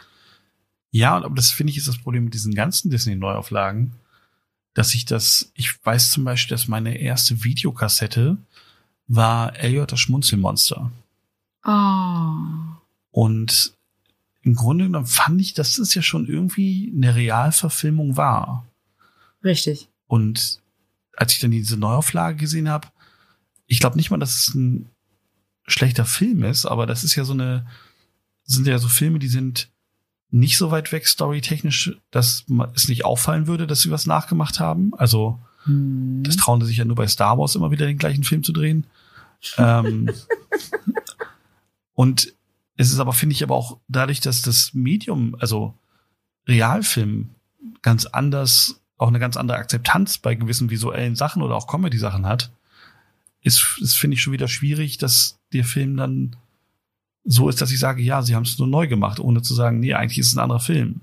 Ja, 0.93 1.17
aber 1.17 1.35
das 1.35 1.51
finde 1.51 1.73
ich 1.73 1.79
ist 1.79 1.89
das 1.89 1.99
Problem 1.99 2.25
mit 2.25 2.35
diesen 2.35 2.55
ganzen 2.55 2.91
Disney-Neuauflagen 2.91 3.93
dass 4.79 4.95
ich 4.95 5.05
das, 5.05 5.51
ich 5.55 5.85
weiß 5.85 6.13
zum 6.13 6.23
Beispiel, 6.23 6.57
dass 6.57 6.69
meine 6.69 6.99
erste 6.99 7.43
Videokassette 7.43 8.37
war 9.09 9.57
Elliot 9.57 9.91
das 9.91 9.99
Schmunzelmonster. 9.99 10.93
Oh. 11.65 12.79
Und 13.11 13.75
im 14.43 14.55
Grunde 14.55 14.85
genommen 14.85 15.07
fand 15.07 15.41
ich, 15.41 15.55
dass 15.55 15.77
das 15.77 15.95
ja 15.95 16.03
schon 16.03 16.27
irgendwie 16.27 16.93
eine 16.95 17.15
Realverfilmung 17.15 18.17
war. 18.17 18.67
Richtig. 19.45 19.89
Und 20.07 20.61
als 21.17 21.35
ich 21.35 21.41
dann 21.41 21.51
diese 21.51 21.77
Neuauflage 21.77 22.37
gesehen 22.37 22.69
habe, 22.69 22.89
ich 23.67 23.81
glaube 23.81 23.97
nicht 23.97 24.11
mal, 24.11 24.19
dass 24.19 24.39
es 24.39 24.55
ein 24.55 24.89
schlechter 25.67 26.05
Film 26.05 26.45
ist, 26.45 26.65
aber 26.65 26.87
das 26.87 27.05
ist 27.05 27.15
ja 27.15 27.25
so 27.25 27.35
eine, 27.35 27.67
sind 28.45 28.67
ja 28.67 28.79
so 28.79 28.89
Filme, 28.89 29.19
die 29.19 29.29
sind 29.29 29.69
nicht 30.31 30.57
so 30.57 30.71
weit 30.71 30.93
weg 30.93 31.07
storytechnisch, 31.07 31.99
dass 32.11 32.45
es 32.75 32.89
nicht 32.89 33.05
auffallen 33.05 33.47
würde, 33.47 33.67
dass 33.67 33.81
sie 33.81 33.91
was 33.91 34.07
nachgemacht 34.07 34.61
haben. 34.61 34.93
Also 34.95 35.39
hm. 35.65 36.23
das 36.25 36.37
trauen 36.37 36.61
sie 36.61 36.69
sich 36.69 36.79
ja 36.79 36.85
nur 36.85 36.97
bei 36.97 37.07
Star 37.07 37.39
Wars 37.39 37.55
immer 37.55 37.71
wieder 37.71 37.87
den 37.87 37.99
gleichen 37.99 38.25
Film 38.25 38.43
zu 38.43 38.53
drehen. 38.53 38.87
ähm, 39.57 40.11
und 41.99 42.33
es 42.77 42.93
ist 42.93 43.01
aber, 43.01 43.13
finde 43.13 43.35
ich, 43.35 43.43
aber 43.43 43.57
auch 43.57 43.81
dadurch, 43.89 44.21
dass 44.21 44.41
das 44.41 44.73
Medium, 44.73 45.35
also 45.41 45.75
Realfilm, 46.47 47.31
ganz 47.83 48.07
anders, 48.07 48.81
auch 48.99 49.09
eine 49.09 49.19
ganz 49.19 49.37
andere 49.37 49.59
Akzeptanz 49.59 50.19
bei 50.19 50.37
gewissen 50.37 50.71
visuellen 50.71 51.17
Sachen 51.17 51.43
oder 51.43 51.57
auch 51.57 51.67
Comedy-Sachen 51.67 52.25
hat, 52.25 52.53
ist, 53.43 53.81
ist 53.81 53.97
finde 53.97 54.15
ich, 54.15 54.23
schon 54.23 54.33
wieder 54.33 54.47
schwierig, 54.47 54.99
dass 54.99 55.41
der 55.53 55.65
Film 55.65 55.97
dann 55.97 56.37
so 57.25 57.49
ist, 57.49 57.61
dass 57.61 57.73
ich 57.73 57.81
sage, 57.81 58.01
ja, 58.01 58.23
sie 58.23 58.37
haben 58.37 58.45
es 58.45 58.61
nur 58.61 58.69
neu 58.69 58.87
gemacht, 58.87 59.19
ohne 59.19 59.43
zu 59.43 59.53
sagen, 59.53 59.81
nee, 59.81 59.95
eigentlich 59.95 60.21
ist 60.21 60.29
es 60.29 60.37
ein 60.37 60.43
anderer 60.43 60.61
Film. 60.61 61.01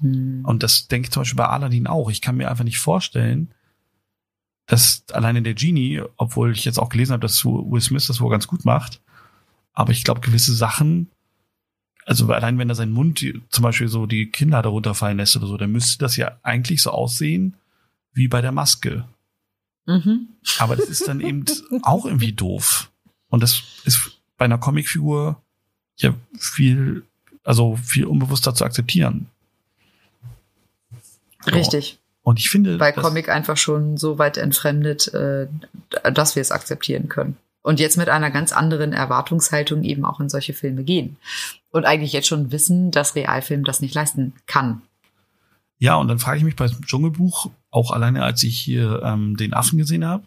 Hm. 0.00 0.42
Und 0.44 0.62
das 0.62 0.88
denke 0.88 1.06
ich 1.06 1.10
zum 1.10 1.22
Beispiel 1.22 1.38
bei 1.38 1.48
Aladdin 1.48 1.86
auch. 1.86 2.10
Ich 2.10 2.20
kann 2.20 2.36
mir 2.36 2.50
einfach 2.50 2.64
nicht 2.64 2.78
vorstellen, 2.78 3.54
dass 4.66 5.04
alleine 5.10 5.40
der 5.40 5.54
Genie, 5.54 6.02
obwohl 6.18 6.52
ich 6.52 6.66
jetzt 6.66 6.78
auch 6.78 6.90
gelesen 6.90 7.12
habe, 7.14 7.22
dass 7.22 7.42
Will 7.46 7.80
Smith 7.80 8.06
das 8.08 8.20
wohl 8.20 8.30
ganz 8.30 8.46
gut 8.46 8.66
macht, 8.66 9.00
aber 9.72 9.92
ich 9.92 10.04
glaube, 10.04 10.20
gewisse 10.20 10.54
Sachen, 10.54 11.10
also 12.06 12.26
allein 12.32 12.58
wenn 12.58 12.68
er 12.68 12.74
seinen 12.74 12.92
Mund 12.92 13.24
zum 13.50 13.62
Beispiel 13.62 13.88
so 13.88 14.06
die 14.06 14.30
Kinder 14.30 14.62
darunter 14.62 14.94
fallen 14.94 15.18
lässt 15.18 15.36
oder 15.36 15.46
so, 15.46 15.56
dann 15.56 15.72
müsste 15.72 15.98
das 15.98 16.16
ja 16.16 16.38
eigentlich 16.42 16.82
so 16.82 16.90
aussehen 16.90 17.54
wie 18.12 18.28
bei 18.28 18.40
der 18.40 18.52
Maske. 18.52 19.04
Mhm. 19.86 20.28
Aber 20.58 20.76
das 20.76 20.88
ist 20.88 21.06
dann 21.06 21.20
eben 21.20 21.44
auch 21.82 22.04
irgendwie 22.04 22.32
doof. 22.32 22.90
Und 23.28 23.42
das 23.42 23.62
ist 23.84 24.20
bei 24.36 24.44
einer 24.44 24.58
Comicfigur 24.58 25.40
ja 25.96 26.14
viel, 26.38 27.04
also 27.44 27.76
viel 27.76 28.06
unbewusster 28.06 28.54
zu 28.54 28.64
akzeptieren. 28.64 29.26
Richtig. 31.46 31.98
Und 32.22 32.38
ich 32.38 32.50
finde. 32.50 32.76
Bei 32.76 32.92
Comic 32.92 33.28
einfach 33.28 33.56
schon 33.56 33.96
so 33.96 34.18
weit 34.18 34.36
entfremdet, 34.36 35.12
äh, 35.14 35.48
dass 36.12 36.36
wir 36.36 36.42
es 36.42 36.52
akzeptieren 36.52 37.08
können. 37.08 37.36
Und 37.62 37.78
jetzt 37.78 37.98
mit 37.98 38.08
einer 38.08 38.30
ganz 38.30 38.52
anderen 38.52 38.92
Erwartungshaltung 38.92 39.82
eben 39.82 40.04
auch 40.04 40.20
in 40.20 40.28
solche 40.30 40.54
Filme 40.54 40.82
gehen. 40.82 41.16
Und 41.70 41.84
eigentlich 41.84 42.12
jetzt 42.12 42.28
schon 42.28 42.52
wissen, 42.52 42.90
dass 42.90 43.14
Realfilm 43.14 43.64
das 43.64 43.80
nicht 43.80 43.94
leisten 43.94 44.32
kann. 44.46 44.82
Ja, 45.78 45.96
und 45.96 46.08
dann 46.08 46.18
frage 46.18 46.38
ich 46.38 46.44
mich 46.44 46.56
bei 46.56 46.68
Dschungelbuch, 46.68 47.50
auch 47.70 47.90
alleine 47.90 48.22
als 48.22 48.42
ich 48.42 48.58
hier 48.58 49.02
ähm, 49.02 49.36
den 49.36 49.54
Affen 49.54 49.78
gesehen 49.78 50.04
habe, 50.04 50.24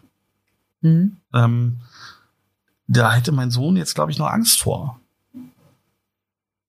mhm. 0.80 1.16
ähm, 1.32 1.78
da 2.86 3.14
hätte 3.14 3.32
mein 3.32 3.50
Sohn 3.50 3.76
jetzt, 3.76 3.94
glaube 3.94 4.10
ich, 4.10 4.18
noch 4.18 4.26
Angst 4.26 4.60
vor. 4.60 5.00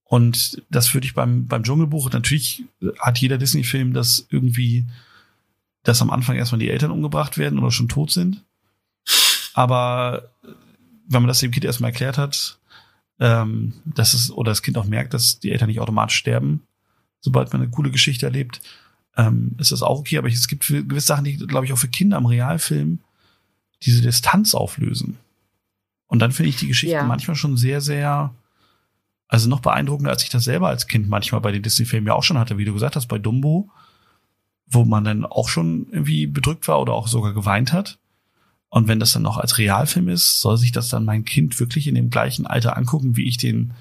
Und 0.05 0.61
das 0.69 0.93
würde 0.93 1.07
ich 1.07 1.15
beim, 1.15 1.47
beim 1.47 1.63
Dschungelbuch, 1.63 2.11
natürlich 2.11 2.63
hat 2.99 3.17
jeder 3.17 3.39
Disney-Film 3.39 3.93
das 3.93 4.27
irgendwie, 4.29 4.85
dass 5.83 6.01
am 6.01 6.11
Anfang 6.11 6.35
erstmal 6.37 6.59
die 6.59 6.69
Eltern 6.69 6.91
umgebracht 6.91 7.37
werden 7.39 7.57
oder 7.57 7.71
schon 7.71 7.89
tot 7.89 8.11
sind. 8.11 8.44
Aber 9.55 10.31
wenn 11.07 11.21
man 11.21 11.29
das 11.29 11.39
dem 11.39 11.51
Kind 11.51 11.63
erstmal 11.63 11.91
erklärt 11.91 12.17
hat, 12.17 12.59
ähm, 13.21 13.73
dass 13.85 14.13
es, 14.13 14.29
oder 14.29 14.51
das 14.51 14.61
Kind 14.61 14.77
auch 14.77 14.83
merkt, 14.83 15.13
dass 15.13 15.39
die 15.39 15.51
Eltern 15.51 15.69
nicht 15.69 15.79
automatisch 15.79 16.17
sterben, 16.17 16.63
sobald 17.21 17.53
man 17.53 17.61
eine 17.61 17.71
coole 17.71 17.89
Geschichte 17.89 18.25
erlebt, 18.25 18.59
ähm, 19.15 19.55
ist 19.57 19.71
das 19.71 19.81
auch 19.81 19.99
okay. 19.99 20.17
Aber 20.17 20.27
es 20.27 20.49
gibt 20.49 20.67
gewisse 20.67 21.07
Sachen, 21.07 21.23
die, 21.23 21.37
glaube 21.37 21.65
ich, 21.65 21.71
auch 21.71 21.77
für 21.77 21.87
Kinder 21.87 22.17
im 22.17 22.25
Realfilm 22.25 22.99
diese 23.81 24.01
Distanz 24.01 24.53
auflösen. 24.53 25.19
Und 26.07 26.19
dann 26.19 26.33
finde 26.33 26.49
ich 26.49 26.57
die 26.57 26.67
Geschichte 26.67 26.95
ja. 26.95 27.05
manchmal 27.05 27.37
schon 27.37 27.55
sehr, 27.55 27.79
sehr, 27.79 28.35
also 29.29 29.47
noch 29.47 29.61
beeindruckender, 29.61 30.11
als 30.11 30.23
ich 30.23 30.29
das 30.29 30.43
selber 30.43 30.67
als 30.67 30.87
Kind 30.87 31.07
manchmal 31.07 31.39
bei 31.39 31.53
den 31.53 31.63
Disney-Filmen 31.63 32.07
ja 32.07 32.13
auch 32.13 32.23
schon 32.23 32.37
hatte, 32.37 32.57
wie 32.57 32.65
du 32.65 32.73
gesagt 32.73 32.97
hast, 32.97 33.07
bei 33.07 33.19
Dumbo, 33.19 33.69
wo 34.67 34.83
man 34.83 35.05
dann 35.05 35.25
auch 35.25 35.47
schon 35.47 35.87
irgendwie 35.91 36.27
bedrückt 36.27 36.67
war 36.67 36.81
oder 36.81 36.91
auch 36.91 37.07
sogar 37.07 37.33
geweint 37.33 37.71
hat. 37.71 37.99
Und 38.75 38.89
wenn 38.89 38.99
das 38.99 39.13
dann 39.13 39.21
noch 39.21 39.37
als 39.37 39.57
Realfilm 39.57 40.09
ist, 40.09 40.41
soll 40.41 40.57
sich 40.57 40.73
das 40.73 40.89
dann 40.89 41.05
mein 41.05 41.23
Kind 41.23 41.61
wirklich 41.61 41.87
in 41.87 41.95
dem 41.95 42.09
gleichen 42.09 42.45
Alter 42.45 42.75
angucken, 42.75 43.15
wie 43.15 43.25
ich 43.25 43.37
den 43.37 43.71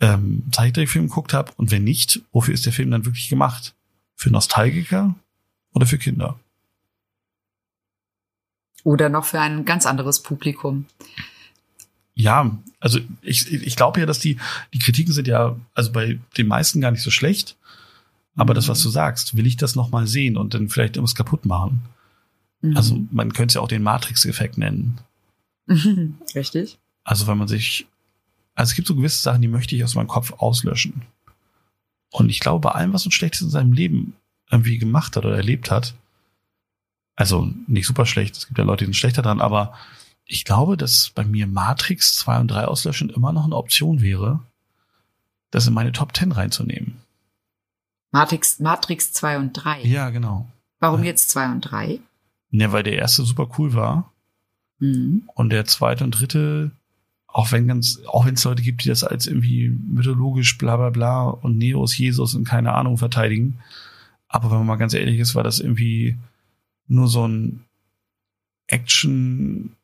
ähm, 0.00 0.44
Zeichentrickfilm 0.50 1.08
geguckt 1.08 1.34
habe. 1.34 1.52
Und 1.58 1.70
wenn 1.70 1.84
nicht, 1.84 2.22
wofür 2.32 2.54
ist 2.54 2.64
der 2.64 2.72
Film 2.72 2.90
dann 2.90 3.04
wirklich 3.04 3.28
gemacht? 3.28 3.74
Für 4.16 4.30
Nostalgiker 4.30 5.14
oder 5.74 5.84
für 5.84 5.98
Kinder? 5.98 6.40
Oder 8.82 9.10
noch 9.10 9.26
für 9.26 9.40
ein 9.40 9.66
ganz 9.66 9.84
anderes 9.84 10.22
Publikum. 10.22 10.86
Ja, 12.14 12.56
also 12.80 13.00
ich, 13.20 13.52
ich 13.52 13.76
glaube 13.76 14.00
ja, 14.00 14.06
dass 14.06 14.20
die, 14.20 14.38
die 14.72 14.78
Kritiken 14.78 15.12
sind 15.12 15.28
ja, 15.28 15.54
also 15.74 15.92
bei 15.92 16.18
den 16.38 16.46
meisten 16.46 16.80
gar 16.80 16.92
nicht 16.92 17.02
so 17.02 17.10
schlecht. 17.10 17.58
Aber 18.36 18.54
mhm. 18.54 18.56
das, 18.56 18.68
was 18.68 18.82
du 18.82 18.88
sagst, 18.88 19.36
will 19.36 19.46
ich 19.46 19.58
das 19.58 19.74
nochmal 19.74 20.06
sehen 20.06 20.38
und 20.38 20.54
dann 20.54 20.70
vielleicht 20.70 20.96
irgendwas 20.96 21.14
kaputt 21.14 21.44
machen. 21.44 21.82
Mhm. 22.60 22.76
Also 22.76 23.00
man 23.10 23.32
könnte 23.32 23.52
es 23.52 23.54
ja 23.54 23.60
auch 23.60 23.68
den 23.68 23.82
Matrix-Effekt 23.82 24.58
nennen. 24.58 25.00
Richtig. 26.34 26.78
Also 27.04 27.26
wenn 27.26 27.38
man 27.38 27.48
sich, 27.48 27.86
also 28.54 28.70
es 28.70 28.76
gibt 28.76 28.88
so 28.88 28.94
gewisse 28.94 29.22
Sachen, 29.22 29.42
die 29.42 29.48
möchte 29.48 29.74
ich 29.76 29.84
aus 29.84 29.94
meinem 29.94 30.08
Kopf 30.08 30.32
auslöschen. 30.32 31.02
Und 32.10 32.30
ich 32.30 32.40
glaube, 32.40 32.60
bei 32.60 32.70
allem, 32.70 32.92
was 32.92 33.04
uns 33.04 33.14
Schlechtes 33.14 33.42
in 33.42 33.50
seinem 33.50 33.72
Leben 33.72 34.14
irgendwie 34.50 34.78
gemacht 34.78 35.16
hat 35.16 35.24
oder 35.24 35.36
erlebt 35.36 35.70
hat, 35.70 35.94
also 37.16 37.52
nicht 37.66 37.86
super 37.86 38.06
schlecht, 38.06 38.36
es 38.36 38.46
gibt 38.46 38.58
ja 38.58 38.64
Leute, 38.64 38.84
die 38.84 38.86
sind 38.86 38.94
schlechter 38.94 39.22
dran, 39.22 39.40
aber 39.40 39.74
ich 40.24 40.44
glaube, 40.44 40.76
dass 40.76 41.10
bei 41.14 41.24
mir 41.24 41.46
Matrix 41.46 42.14
2 42.16 42.40
und 42.40 42.48
3 42.48 42.66
auslöschen 42.66 43.10
immer 43.10 43.32
noch 43.32 43.44
eine 43.44 43.56
Option 43.56 44.00
wäre, 44.00 44.40
das 45.50 45.66
in 45.66 45.74
meine 45.74 45.92
Top 45.92 46.14
10 46.16 46.32
reinzunehmen. 46.32 46.98
Matrix, 48.10 48.58
Matrix 48.58 49.12
2 49.12 49.38
und 49.38 49.52
3? 49.52 49.82
Ja, 49.82 50.10
genau. 50.10 50.46
Warum 50.80 51.04
jetzt 51.04 51.30
2 51.30 51.50
und 51.50 51.60
3? 51.62 52.00
Ne, 52.50 52.72
weil 52.72 52.82
der 52.82 52.96
erste 52.96 53.24
super 53.24 53.48
cool 53.58 53.74
war. 53.74 54.12
Mhm. 54.78 55.28
Und 55.34 55.50
der 55.50 55.66
zweite 55.66 56.04
und 56.04 56.12
dritte 56.12 56.72
auch 57.28 57.52
wenn 57.52 57.68
ganz, 57.68 58.00
auch 58.06 58.26
wenn 58.26 58.34
es 58.34 58.44
Leute 58.44 58.62
gibt, 58.62 58.84
die 58.84 58.88
das 58.88 59.04
als 59.04 59.26
irgendwie 59.26 59.68
mythologisch 59.68 60.56
bla 60.56 60.76
bla 60.76 60.90
bla 60.90 61.28
und 61.28 61.58
Neo 61.58 61.84
ist 61.84 61.96
Jesus 61.96 62.34
und 62.34 62.44
keine 62.44 62.74
Ahnung 62.74 62.96
verteidigen. 62.96 63.58
Aber 64.28 64.50
wenn 64.50 64.58
man 64.58 64.66
mal 64.66 64.76
ganz 64.76 64.94
ehrlich 64.94 65.18
ist, 65.18 65.34
war 65.34 65.44
das 65.44 65.60
irgendwie 65.60 66.16
nur 66.88 67.06
so 67.06 67.28
ein 67.28 67.64
Action 68.66 69.76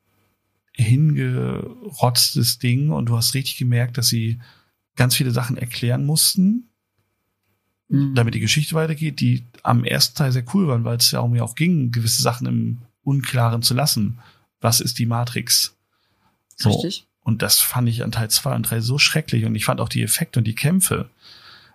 hingerotztes 0.73 2.59
Ding 2.59 2.89
und 2.89 3.07
du 3.07 3.15
hast 3.15 3.35
richtig 3.35 3.57
gemerkt, 3.57 3.97
dass 3.97 4.07
sie 4.07 4.39
ganz 4.95 5.15
viele 5.15 5.31
Sachen 5.31 5.55
erklären 5.55 6.05
mussten, 6.05 6.67
mhm. 7.89 8.15
damit 8.15 8.33
die 8.33 8.39
Geschichte 8.39 8.75
weitergeht, 8.75 9.19
die 9.19 9.43
am 9.63 9.83
ersten 9.83 10.17
Teil 10.17 10.31
sehr 10.31 10.45
cool 10.53 10.67
waren, 10.67 10.83
weil 10.83 10.97
es 10.97 11.11
ja 11.11 11.19
um 11.19 11.35
ja 11.35 11.43
auch 11.43 11.55
ging, 11.55 11.91
gewisse 11.91 12.21
Sachen 12.21 12.47
im 12.47 12.77
Unklaren 13.03 13.61
zu 13.61 13.73
lassen. 13.73 14.19
Was 14.61 14.79
ist 14.79 14.99
die 14.99 15.05
Matrix? 15.05 15.75
So. 16.55 16.71
Richtig. 16.71 17.05
Und 17.21 17.41
das 17.41 17.59
fand 17.59 17.89
ich 17.89 18.03
an 18.03 18.11
Teil 18.11 18.29
2 18.29 18.55
und 18.55 18.63
3 18.63 18.81
so 18.81 18.99
schrecklich 18.99 19.45
und 19.45 19.55
ich 19.55 19.65
fand 19.65 19.81
auch 19.81 19.89
die 19.89 20.03
Effekte 20.03 20.39
und 20.39 20.45
die 20.45 20.55
Kämpfe. 20.55 21.09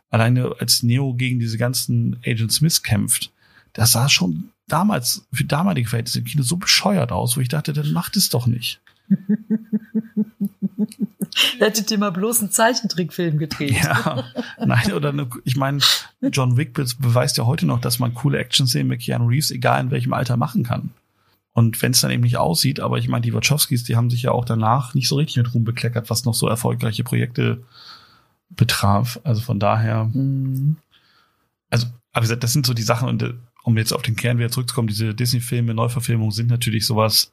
Alleine 0.09 0.55
als 0.61 0.83
Neo 0.83 1.15
gegen 1.15 1.41
diese 1.41 1.59
ganzen 1.59 2.17
Agent 2.25 2.53
Smith 2.53 2.83
kämpft, 2.83 3.33
das 3.73 3.93
sah 3.93 4.09
schon 4.09 4.51
damals, 4.69 5.27
für 5.33 5.45
damalige 5.45 5.89
Verhältnisse 5.89 6.21
im 6.21 6.25
Kino 6.25 6.43
so 6.43 6.57
bescheuert 6.57 7.11
aus, 7.13 7.37
wo 7.37 7.41
ich 7.41 7.49
dachte, 7.49 7.73
dann 7.73 7.93
macht 7.93 8.17
es 8.17 8.29
doch 8.29 8.47
nicht. 8.47 8.81
Hättet 11.59 11.91
ihr 11.91 11.99
mal 11.99 12.11
bloß 12.11 12.41
einen 12.41 12.51
Zeichentrickfilm 12.51 13.39
gedreht. 13.39 13.83
Ja, 13.83 14.25
nein, 14.59 14.93
oder 14.93 15.11
eine, 15.11 15.29
ich 15.45 15.57
meine, 15.57 15.81
John 16.33 16.57
Wick 16.57 16.75
beweist 16.75 17.37
ja 17.39 17.47
heute 17.47 17.67
noch, 17.67 17.81
dass 17.81 17.99
man 17.99 18.15
coole 18.15 18.39
Action-Szenen 18.39 18.89
mit 18.89 19.03
Keanu 19.03 19.27
Reeves, 19.27 19.51
egal 19.51 19.81
in 19.81 19.91
welchem 19.91 20.13
Alter, 20.13 20.37
machen 20.37 20.63
kann. 20.65 20.91
Und 21.53 21.83
wenn 21.83 21.93
es 21.93 22.01
dann 22.01 22.11
eben 22.11 22.23
nicht 22.23 22.39
aussieht, 22.39 22.81
aber 22.81 22.99
ich 22.99 23.09
meine, 23.09 23.23
die 23.23 23.35
Wachowskis, 23.35 23.85
die 23.85 23.97
haben 23.97 24.11
sich 24.11 24.23
ja 24.23 24.31
auch 24.31 24.45
danach 24.45 24.95
nicht 24.95 25.09
so 25.09 25.17
richtig 25.17 25.37
mit 25.39 25.53
Ruhm 25.53 25.65
bekleckert, 25.65 26.09
was 26.09 26.25
noch 26.25 26.35
so 26.35 26.49
erfolgreiche 26.49 27.05
Projekte 27.05 27.63
betraf. 28.51 29.21
Also 29.25 29.41
von 29.41 29.59
daher, 29.59 30.05
mhm. 30.05 30.77
also, 31.69 31.89
aber 32.13 32.23
wie 32.23 32.29
gesagt, 32.29 32.45
das 32.45 32.53
sind 32.53 32.67
so 32.67 32.75
die 32.75 32.83
Sachen, 32.83 33.09
und 33.09 33.23
äh, 33.23 33.35
um 33.65 33.77
jetzt 33.77 33.93
auf 33.93 34.03
den 34.03 34.17
Kern 34.17 34.39
wieder 34.39 34.51
zurückzukommen, 34.51 34.89
diese 34.89 35.15
Disney-Filme, 35.15 35.75
Neuverfilmungen 35.75 36.33
sind 36.33 36.49
natürlich 36.49 36.87
sowas, 36.87 37.33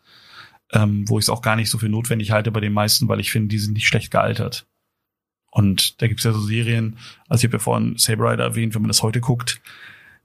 ähm, 0.71 1.07
wo 1.07 1.19
ich 1.19 1.25
es 1.25 1.29
auch 1.29 1.41
gar 1.41 1.55
nicht 1.55 1.69
so 1.69 1.77
für 1.77 1.89
notwendig 1.89 2.31
halte 2.31 2.51
bei 2.51 2.59
den 2.59 2.73
meisten, 2.73 3.07
weil 3.07 3.19
ich 3.19 3.31
finde, 3.31 3.49
die 3.49 3.59
sind 3.59 3.73
nicht 3.73 3.87
schlecht 3.87 4.11
gealtert. 4.11 4.67
Und 5.49 6.01
da 6.01 6.07
gibt's 6.07 6.23
ja 6.23 6.33
so 6.33 6.41
Serien, 6.41 6.97
also 7.27 7.41
ich 7.41 7.49
habe 7.49 7.57
ja 7.57 7.63
vorhin 7.63 7.97
Saber 7.97 8.31
Rider 8.31 8.43
erwähnt, 8.43 8.75
wenn 8.75 8.81
man 8.81 8.89
das 8.89 9.01
heute 9.01 9.21
guckt, 9.21 9.61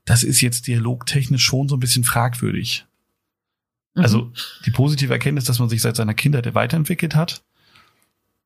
das 0.05 0.23
ist 0.23 0.41
jetzt 0.41 0.67
dialogtechnisch 0.67 1.43
schon 1.43 1.69
so 1.69 1.77
ein 1.77 1.79
bisschen 1.79 2.03
fragwürdig. 2.03 2.85
Also 3.95 4.25
mhm. 4.25 4.33
die 4.65 4.71
positive 4.71 5.13
Erkenntnis, 5.13 5.45
dass 5.45 5.59
man 5.59 5.69
sich 5.69 5.81
seit 5.81 5.95
seiner 5.95 6.13
Kindheit 6.13 6.53
weiterentwickelt 6.55 7.15
hat, 7.15 7.43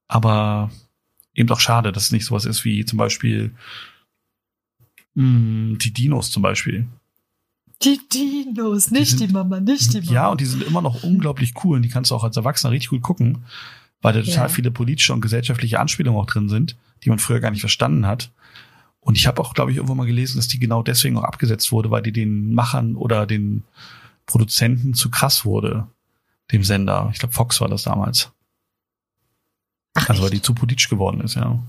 aber 0.07 0.71
eben 1.33 1.47
doch 1.47 1.59
schade, 1.59 1.91
dass 1.91 2.05
es 2.05 2.11
nicht 2.11 2.25
sowas 2.25 2.45
ist 2.45 2.65
wie 2.65 2.85
zum 2.85 2.97
Beispiel 2.97 3.55
mh, 5.15 5.23
hm, 5.23 5.77
die 5.79 5.93
Dinos 5.93 6.31
zum 6.31 6.43
Beispiel. 6.43 6.87
Die 7.83 7.99
Dinos, 8.11 8.89
nicht 8.89 9.13
die, 9.13 9.17
sind, 9.17 9.29
die 9.29 9.33
Mama, 9.33 9.59
nicht 9.59 9.93
die 9.93 9.99
Mama. 10.01 10.11
Ja, 10.11 10.27
und 10.29 10.41
die 10.41 10.45
sind 10.45 10.63
immer 10.63 10.81
noch 10.81 11.03
unglaublich 11.03 11.53
cool 11.63 11.77
und 11.77 11.83
die 11.83 11.89
kannst 11.89 12.11
du 12.11 12.15
auch 12.15 12.23
als 12.23 12.37
Erwachsener 12.37 12.71
richtig 12.71 12.89
gut 12.89 13.03
gucken, 13.03 13.45
weil 14.01 14.13
da 14.13 14.21
total 14.21 14.35
ja. 14.35 14.49
viele 14.49 14.71
politische 14.71 15.13
und 15.13 15.21
gesellschaftliche 15.21 15.79
Anspielungen 15.79 16.19
auch 16.19 16.25
drin 16.25 16.49
sind, 16.49 16.75
die 17.03 17.09
man 17.09 17.19
früher 17.19 17.39
gar 17.39 17.51
nicht 17.51 17.61
verstanden 17.61 18.07
hat. 18.07 18.31
Und 18.99 19.17
ich 19.17 19.27
habe 19.27 19.41
auch, 19.41 19.53
glaube 19.53 19.71
ich, 19.71 19.77
irgendwo 19.77 19.95
mal 19.95 20.07
gelesen, 20.07 20.37
dass 20.37 20.47
die 20.47 20.59
genau 20.59 20.83
deswegen 20.83 21.17
auch 21.17 21.23
abgesetzt 21.23 21.71
wurde, 21.71 21.91
weil 21.91 22.01
die 22.01 22.11
den 22.11 22.53
Machern 22.53 22.95
oder 22.95 23.25
den 23.25 23.63
Produzenten 24.25 24.93
zu 24.93 25.09
krass 25.09 25.45
wurde, 25.45 25.87
dem 26.51 26.63
Sender. 26.63 27.09
Ich 27.13 27.19
glaube, 27.19 27.33
Fox 27.33 27.61
war 27.61 27.69
das 27.69 27.83
damals. 27.83 28.31
Ach, 29.93 30.09
also 30.09 30.23
weil 30.23 30.29
die 30.29 30.41
zu 30.41 30.53
politisch 30.53 30.89
geworden 30.89 31.21
ist, 31.21 31.35
ja. 31.35 31.59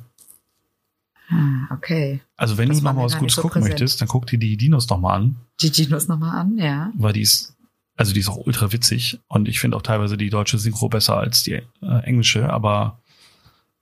Ah, 1.30 1.75
okay. 1.75 2.20
Also 2.37 2.56
wenn 2.56 2.68
das 2.68 2.78
du 2.78 2.85
noch 2.85 2.94
mal 2.94 3.04
was 3.04 3.18
Gutes 3.18 3.37
so 3.37 3.42
gucken 3.42 3.61
präsent. 3.62 3.80
möchtest, 3.80 4.00
dann 4.00 4.08
guck 4.08 4.26
dir 4.26 4.38
die 4.38 4.56
Dinos 4.56 4.88
noch 4.88 4.99
mal 4.99 5.14
an. 5.14 5.37
Die 5.61 5.70
Dinos 5.70 6.08
noch 6.08 6.18
mal 6.18 6.38
an, 6.38 6.57
ja. 6.57 6.90
Weil 6.94 7.12
die 7.12 7.20
ist, 7.20 7.55
also 7.96 8.14
die 8.14 8.20
ist 8.20 8.29
auch 8.29 8.46
ultra 8.46 8.72
witzig 8.72 9.20
und 9.29 9.48
ich 9.48 9.61
finde 9.61 9.76
auch 9.76 9.83
teilweise 9.83 10.16
die 10.16 10.31
deutsche 10.31 10.59
Synchro 10.59 10.88
besser 10.88 11.18
als 11.18 11.42
die 11.42 11.53
äh, 11.53 11.64
englische, 12.05 12.50
aber 12.50 13.00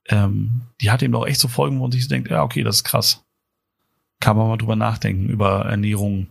ähm, 0.09 0.63
die 0.81 0.91
hat 0.91 1.03
eben 1.03 1.15
auch 1.15 1.27
echt 1.27 1.41
so 1.41 1.49
Folgen, 1.49 1.79
wo 1.79 1.83
man 1.83 1.93
sich 1.93 2.09
denkt, 2.09 2.31
ja 2.31 2.43
okay, 2.43 2.65
das 2.65 2.77
ist 2.77 2.85
krass. 2.85 3.25
Kann 4.19 4.37
man 4.37 4.49
mal 4.49 4.57
drüber 4.57 4.77
nachdenken 4.77 5.29
über 5.29 5.67
Ernährung 5.67 6.29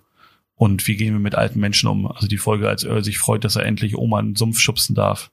und 0.55 0.85
wie 0.87 0.95
gehen 0.95 1.13
wir 1.13 1.19
mit 1.19 1.35
alten 1.35 1.59
Menschen 1.59 1.87
um. 1.87 2.11
Also 2.11 2.27
die 2.27 2.37
Folge, 2.37 2.67
als 2.67 2.83
Earl 2.83 3.03
sich 3.03 3.19
freut, 3.19 3.43
dass 3.43 3.55
er 3.55 3.65
endlich 3.65 3.97
Oma 3.97 4.19
in 4.19 4.29
den 4.29 4.35
Sumpf 4.35 4.59
schubsen 4.59 4.95
darf 4.95 5.31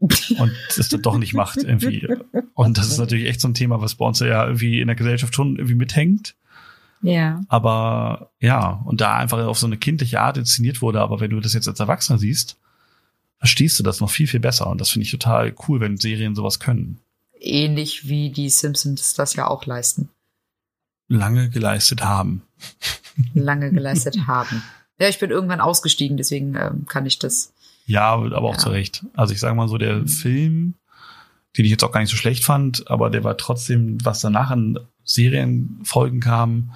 und 0.00 0.52
das 0.76 0.88
dann 0.88 1.02
doch 1.02 1.18
nicht 1.18 1.34
macht 1.34 1.58
irgendwie. 1.58 2.08
Und 2.54 2.78
das 2.78 2.88
ist 2.88 2.98
natürlich 2.98 3.26
echt 3.26 3.40
so 3.40 3.48
ein 3.48 3.54
Thema, 3.54 3.80
was 3.80 3.96
bei 3.96 4.06
uns 4.06 4.20
ja 4.20 4.44
irgendwie 4.44 4.80
in 4.80 4.86
der 4.86 4.96
Gesellschaft 4.96 5.34
schon 5.34 5.56
irgendwie 5.56 5.74
mithängt. 5.74 6.34
Ja. 7.02 7.40
Aber 7.48 8.30
ja, 8.40 8.82
und 8.84 9.00
da 9.00 9.16
einfach 9.16 9.38
auf 9.46 9.58
so 9.58 9.66
eine 9.66 9.76
kindliche 9.76 10.20
Art 10.20 10.36
inszeniert 10.36 10.82
wurde, 10.82 11.00
aber 11.00 11.20
wenn 11.20 11.30
du 11.30 11.40
das 11.40 11.54
jetzt 11.54 11.68
als 11.68 11.80
Erwachsener 11.80 12.18
siehst, 12.18 12.56
verstehst 13.38 13.78
du 13.78 13.82
das 13.82 14.00
noch 14.00 14.10
viel, 14.10 14.26
viel 14.26 14.40
besser. 14.40 14.68
Und 14.68 14.80
das 14.80 14.90
finde 14.90 15.04
ich 15.04 15.10
total 15.10 15.54
cool, 15.68 15.80
wenn 15.80 15.96
Serien 15.96 16.34
sowas 16.34 16.60
können. 16.60 16.98
Ähnlich 17.40 18.08
wie 18.08 18.30
die 18.30 18.50
Simpsons 18.50 19.14
das 19.14 19.34
ja 19.34 19.46
auch 19.46 19.66
leisten. 19.66 20.08
Lange 21.08 21.48
geleistet 21.48 22.02
haben. 22.04 22.42
Lange 23.34 23.72
geleistet 23.72 24.26
haben. 24.26 24.62
Ja, 25.00 25.08
ich 25.08 25.18
bin 25.18 25.30
irgendwann 25.30 25.60
ausgestiegen, 25.60 26.16
deswegen 26.16 26.56
ähm, 26.56 26.84
kann 26.86 27.06
ich 27.06 27.18
das 27.18 27.52
ja, 27.88 28.12
aber 28.12 28.42
auch 28.42 28.54
ja. 28.54 28.58
zu 28.58 28.68
Recht. 28.68 29.04
Also 29.14 29.32
ich 29.32 29.40
sage 29.40 29.54
mal 29.54 29.68
so, 29.68 29.78
der 29.78 29.96
mhm. 29.96 30.08
Film, 30.08 30.74
den 31.56 31.64
ich 31.64 31.70
jetzt 31.70 31.82
auch 31.82 31.90
gar 31.90 32.00
nicht 32.00 32.10
so 32.10 32.16
schlecht 32.16 32.44
fand, 32.44 32.88
aber 32.90 33.10
der 33.10 33.24
war 33.24 33.36
trotzdem, 33.36 33.98
was 34.04 34.20
danach 34.20 34.50
an 34.50 34.78
Serienfolgen 35.04 36.20
kam, 36.20 36.74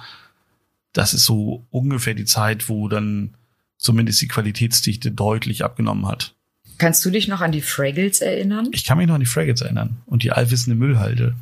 das 0.91 1.13
ist 1.13 1.25
so 1.25 1.65
ungefähr 1.69 2.15
die 2.15 2.25
Zeit, 2.25 2.67
wo 2.67 2.87
dann 2.87 3.35
zumindest 3.77 4.21
die 4.21 4.27
Qualitätsdichte 4.27 5.11
deutlich 5.11 5.63
abgenommen 5.63 6.07
hat. 6.07 6.33
Kannst 6.79 7.05
du 7.05 7.11
dich 7.11 7.27
noch 7.27 7.41
an 7.41 7.51
die 7.51 7.61
Fraggles 7.61 8.21
erinnern? 8.21 8.69
Ich 8.71 8.83
kann 8.83 8.97
mich 8.97 9.07
noch 9.07 9.15
an 9.15 9.19
die 9.19 9.27
Fraggles 9.27 9.61
erinnern 9.61 10.01
und 10.07 10.23
die 10.23 10.31
allwissende 10.31 10.75
Müllhalde. 10.75 11.35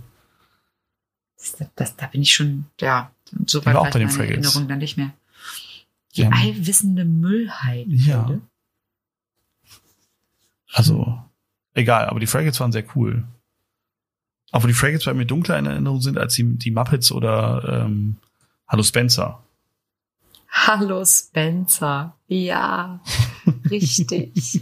Das, 1.37 1.55
das, 1.75 1.95
da 1.95 2.07
bin 2.07 2.21
ich 2.21 2.33
schon, 2.33 2.65
ja, 2.79 3.11
so 3.45 3.65
weit 3.65 3.75
auch 3.77 3.89
bei 3.89 3.99
den 3.99 4.09
Fraggles. 4.09 4.31
Erinnerung 4.31 4.67
dann 4.67 4.79
nicht 4.79 4.97
mehr. 4.97 5.13
Die 6.17 6.25
allwissende 6.25 7.05
Müllhalde. 7.05 7.95
Ja. 7.95 8.37
Also, 10.73 11.19
egal, 11.73 12.05
aber 12.05 12.19
die 12.19 12.27
Fraggles 12.27 12.59
waren 12.59 12.71
sehr 12.71 12.85
cool. 12.95 13.25
Obwohl 14.51 14.69
die 14.69 14.75
Fraggles 14.75 15.05
bei 15.05 15.13
mir 15.13 15.25
dunkler 15.25 15.57
in 15.59 15.65
Erinnerung 15.65 16.01
sind 16.01 16.17
als 16.17 16.33
die, 16.35 16.43
die 16.43 16.71
Muppets 16.71 17.11
oder 17.11 17.83
ähm, 17.85 18.17
Hallo 18.67 18.83
Spencer. 18.83 19.43
Hallo 20.49 21.05
Spencer. 21.05 22.15
Ja, 22.27 23.01
richtig. 23.69 24.61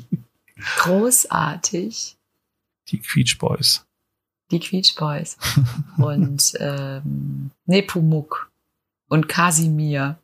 Großartig. 0.77 2.17
Die 2.89 2.99
Quietsch 2.99 3.37
Boys. 3.37 3.85
Die 4.51 4.59
Quietsch 4.59 4.95
Boys. 4.95 5.37
Und 5.97 6.53
ähm, 6.59 7.51
Nepomuk. 7.65 8.51
Und 9.07 9.27
Kasimir. 9.27 10.19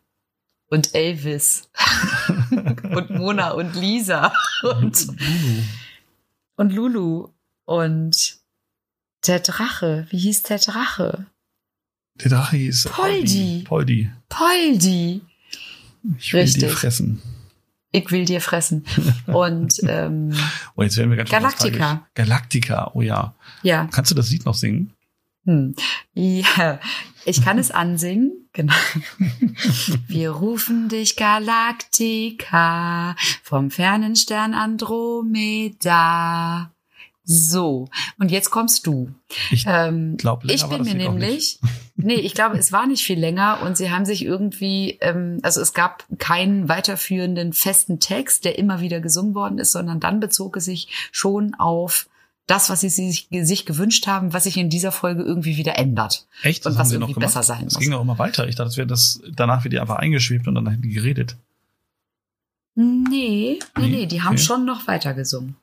Und 0.75 0.93
Elvis. 0.93 1.69
und 2.51 3.09
Mona 3.11 3.51
und 3.51 3.75
Lisa 3.75 4.33
und 4.61 5.07
Lulu. 5.07 5.61
Und 6.57 6.73
Lulu 6.73 7.29
und 7.63 8.38
der 9.25 9.39
Drache. 9.39 10.05
Wie 10.09 10.17
hieß 10.17 10.43
der 10.43 10.59
Drache? 10.59 11.27
Der 12.15 12.29
Drache 12.29 12.57
hieß 12.57 12.89
Poldi. 12.91 13.63
Poldi. 13.65 14.11
Poldi. 14.27 15.21
Ich 16.17 16.33
will 16.33 16.41
Richtig. 16.41 16.63
dir 16.63 16.69
fressen. 16.69 17.21
Ich 17.93 18.11
will 18.11 18.25
dir 18.25 18.41
fressen. 18.41 18.83
Und 19.27 19.79
ähm, 19.88 20.33
oh, 20.75 20.83
jetzt 20.83 20.97
werden 20.97 21.09
wir 21.09 21.15
ganz 21.15 21.29
Galactica. 21.29 22.05
Galactica, 22.15 22.91
oh 22.95 23.01
ja. 23.01 23.33
Ja. 23.63 23.88
Kannst 23.93 24.11
du 24.11 24.15
das 24.15 24.29
Lied 24.29 24.43
noch 24.45 24.55
singen? 24.55 24.91
Hm. 25.45 25.75
Ja, 26.13 26.79
ich 27.25 27.43
kann 27.43 27.58
es 27.58 27.71
ansingen. 27.71 28.49
Genau. 28.53 28.75
Wir 30.08 30.29
rufen 30.31 30.89
dich 30.89 31.15
Galaktika 31.15 33.15
vom 33.43 33.71
fernen 33.71 34.15
Stern 34.15 34.53
Andromeda. 34.53 36.71
So, 37.27 37.89
und 38.19 38.29
jetzt 38.29 38.51
kommst 38.51 38.86
du. 38.86 39.10
Ich 39.49 39.65
ähm, 39.67 40.15
glaube, 40.15 40.45
ich 40.45 40.63
bin 40.67 40.84
mir 40.84 40.93
nämlich, 40.93 41.60
nee, 41.95 42.13
ich 42.13 42.36
glaube, 42.36 42.55
es 42.60 42.71
war 42.71 42.86
nicht 42.86 43.03
viel 43.03 43.19
länger 43.19 43.63
und 43.63 43.77
sie 43.77 43.89
haben 43.89 44.05
sich 44.05 44.23
irgendwie, 44.23 44.99
ähm, 45.01 45.39
also 45.41 45.60
es 45.60 45.73
gab 45.73 46.05
keinen 46.19 46.69
weiterführenden 46.69 47.53
festen 47.53 47.99
Text, 47.99 48.45
der 48.45 48.60
immer 48.60 48.79
wieder 48.79 48.99
gesungen 48.99 49.34
worden 49.34 49.58
ist, 49.58 49.71
sondern 49.71 49.99
dann 49.99 50.19
bezog 50.19 50.58
es 50.58 50.65
sich 50.65 51.10
schon 51.12 51.55
auf 51.55 52.08
das, 52.47 52.69
was 52.69 52.81
sie 52.81 52.89
sich, 52.89 53.27
sich 53.31 53.65
gewünscht 53.65 54.08
haben, 54.08 54.34
was 54.34 54.43
sich 54.43 54.58
in 54.58 54.69
dieser 54.69 54.91
Folge 54.91 55.23
irgendwie 55.23 55.58
wieder 55.58 55.77
ändert. 55.77 56.27
Echt? 56.43 56.65
Das 56.65 56.73
und 56.73 56.79
was 56.79 56.91
irgendwie 56.91 57.13
besser 57.13 57.43
sein 57.43 57.63
muss. 57.63 57.73
Es 57.73 57.79
ging 57.79 57.91
doch 57.91 58.01
immer 58.01 58.19
weiter. 58.19 58.47
Ich 58.47 58.55
dachte, 58.55 58.69
es 58.69 58.77
wäre 58.77 58.88
das, 58.88 59.21
danach 59.31 59.63
wird 59.63 59.73
die 59.73 59.79
einfach 59.79 59.97
eingeschwebt 59.97 60.47
und 60.47 60.55
dann 60.55 60.67
hätten 60.69 60.84
die 60.84 60.93
geredet. 60.93 61.38
Nee, 62.75 63.60
nee, 63.77 63.88
nee, 63.88 64.05
die 64.05 64.21
haben 64.21 64.34
okay. 64.34 64.43
schon 64.43 64.65
noch 64.65 64.86
weiter 64.88 65.13
gesungen. 65.13 65.55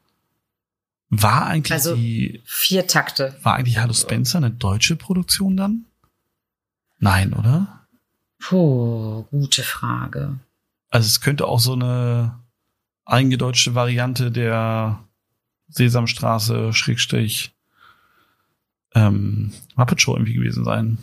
War 1.11 1.47
eigentlich 1.47 1.73
Also 1.73 1.95
die, 1.95 2.41
vier 2.47 2.87
Takte. 2.87 3.37
war 3.43 3.57
eigentlich 3.57 3.79
Hallo 3.79 3.93
Spencer 3.93 4.39
eine 4.39 4.51
deutsche 4.51 4.97
Produktion 4.97 5.57
dann? 5.59 5.85
Nein, 6.99 7.35
oder? 7.35 7.87
Puh, 8.41 9.25
gute 9.31 9.63
Frage. 9.63 10.39
Also 10.89 11.07
es 11.07 11.21
könnte 11.21 11.47
auch 11.47 11.61
so 11.61 11.75
eine 11.75 12.41
eingedeutschte 13.05 13.75
Variante 13.75 14.31
der 14.31 15.05
Sesamstraße 15.73 16.73
Schrägstrich 16.73 17.53
ähm, 18.95 19.53
Muppet 19.75 20.01
Show 20.01 20.15
irgendwie 20.15 20.35
gewesen 20.35 20.65
sein. 20.65 20.99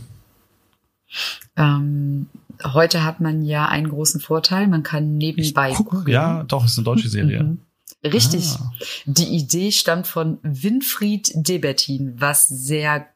Ähm, 1.55 2.29
heute 2.63 3.03
hat 3.03 3.19
man 3.19 3.43
ja 3.43 3.67
einen 3.67 3.89
großen 3.89 4.21
Vorteil. 4.21 4.67
Man 4.67 4.84
kann 4.84 5.17
nebenbei 5.17 5.73
guck, 5.75 5.89
googeln. 5.89 6.13
ja, 6.13 6.43
doch, 6.43 6.65
ist 6.65 6.77
eine 6.77 6.86
deutsche 6.86 7.10
Serie. 7.10 7.43
Mhm. 7.43 7.60
Richtig. 8.03 8.45
Ah. 8.60 8.71
Die 9.05 9.36
Idee 9.36 9.71
stammt 9.71 10.08
von 10.08 10.39
Winfried 10.43 11.32
Debertin, 11.34 12.19
was 12.21 12.47
sehr 12.47 13.08